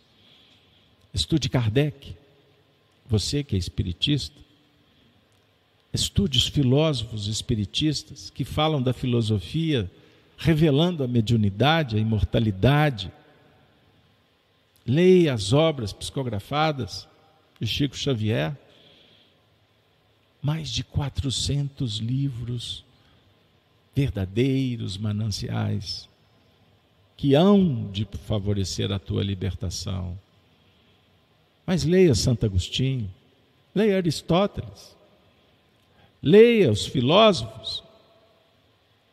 [1.13, 2.22] Estude Kardec,
[3.13, 4.43] você que é espiritista,
[5.93, 9.89] Estude os filósofos espiritistas que falam da filosofia,
[10.35, 13.13] revelando a mediunidade, a imortalidade.
[14.87, 17.07] Leia as obras psicografadas
[17.59, 18.57] de Chico Xavier.
[20.41, 22.83] Mais de 400 livros
[23.95, 26.09] verdadeiros mananciais
[27.15, 30.17] que hão de favorecer a tua libertação.
[31.65, 33.09] Mas leia Santo Agostinho,
[33.73, 34.93] leia Aristóteles,
[36.23, 37.83] Leia os filósofos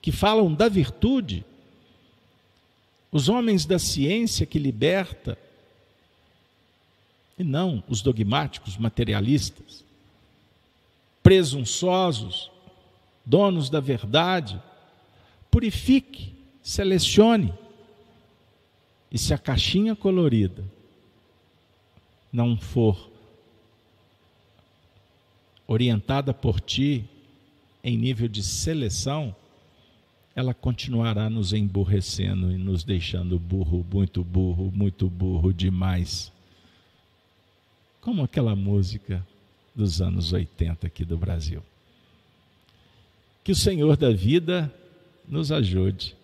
[0.00, 1.44] que falam da virtude,
[3.10, 5.36] os homens da ciência que liberta,
[7.36, 9.84] e não os dogmáticos materialistas,
[11.20, 12.48] presunçosos,
[13.26, 14.62] donos da verdade.
[15.50, 16.32] Purifique,
[16.62, 17.52] selecione.
[19.10, 20.62] E se a caixinha colorida
[22.32, 23.10] não for
[25.66, 27.04] orientada por ti
[27.82, 29.34] em nível de seleção,
[30.34, 36.32] ela continuará nos emburrecendo e nos deixando burro, muito burro, muito burro demais.
[38.00, 39.26] Como aquela música
[39.74, 41.62] dos anos 80 aqui do Brasil.
[43.42, 44.72] Que o Senhor da vida
[45.28, 46.16] nos ajude.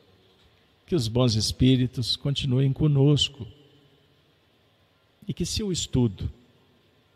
[0.87, 3.47] Que os bons espíritos continuem conosco.
[5.27, 6.31] E que se o estudo,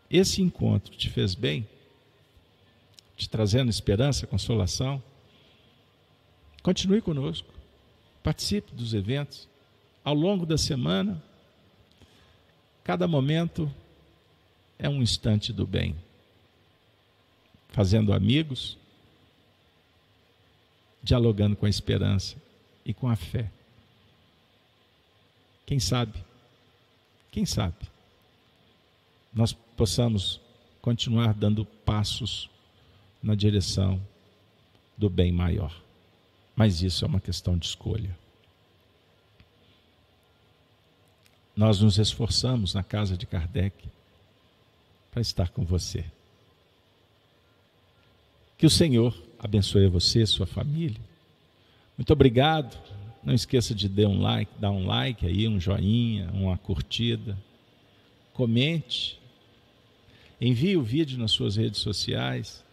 [0.09, 1.67] esse encontro te fez bem,
[3.15, 5.01] te trazendo esperança, consolação.
[6.61, 7.47] Continue conosco,
[8.23, 9.47] participe dos eventos.
[10.03, 11.21] Ao longo da semana,
[12.83, 13.71] cada momento
[14.77, 15.95] é um instante do bem.
[17.69, 18.77] Fazendo amigos,
[21.01, 22.35] dialogando com a esperança
[22.85, 23.49] e com a fé.
[25.65, 26.23] Quem sabe,
[27.31, 27.90] quem sabe,
[29.33, 30.39] nós possamos
[30.81, 32.49] continuar dando passos
[33.21, 34.01] na direção
[34.97, 35.75] do bem maior.
[36.55, 38.17] Mas isso é uma questão de escolha.
[41.55, 43.75] Nós nos esforçamos na casa de Kardec
[45.11, 46.05] para estar com você.
[48.57, 51.01] Que o Senhor abençoe você, sua família.
[51.97, 52.77] Muito obrigado.
[53.23, 57.37] Não esqueça de dar um like, dar um like aí, um joinha, uma curtida.
[58.33, 59.20] Comente.
[60.41, 62.65] Envie o vídeo nas suas redes sociais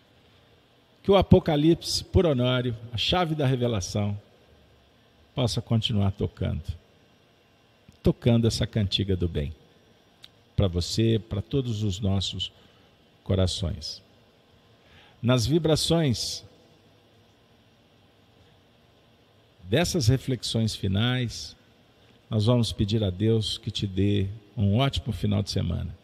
[1.03, 4.19] que o Apocalipse por Honório, a chave da revelação,
[5.35, 6.65] possa continuar tocando.
[8.03, 9.55] Tocando essa cantiga do bem.
[10.57, 12.51] Para você, para todos os nossos
[13.23, 14.03] corações.
[15.23, 16.43] Nas vibrações
[19.65, 21.55] dessas reflexões finais,
[22.31, 24.27] nós vamos pedir a Deus que te dê
[24.57, 25.98] um ótimo final de semana.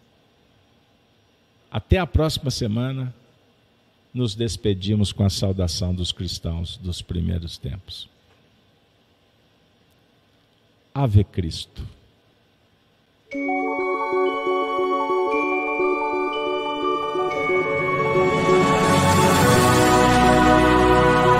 [1.74, 3.12] Até a próxima semana
[4.14, 8.08] nos despedimos com a saudação dos cristãos dos primeiros tempos.
[10.94, 11.84] Ave Cristo.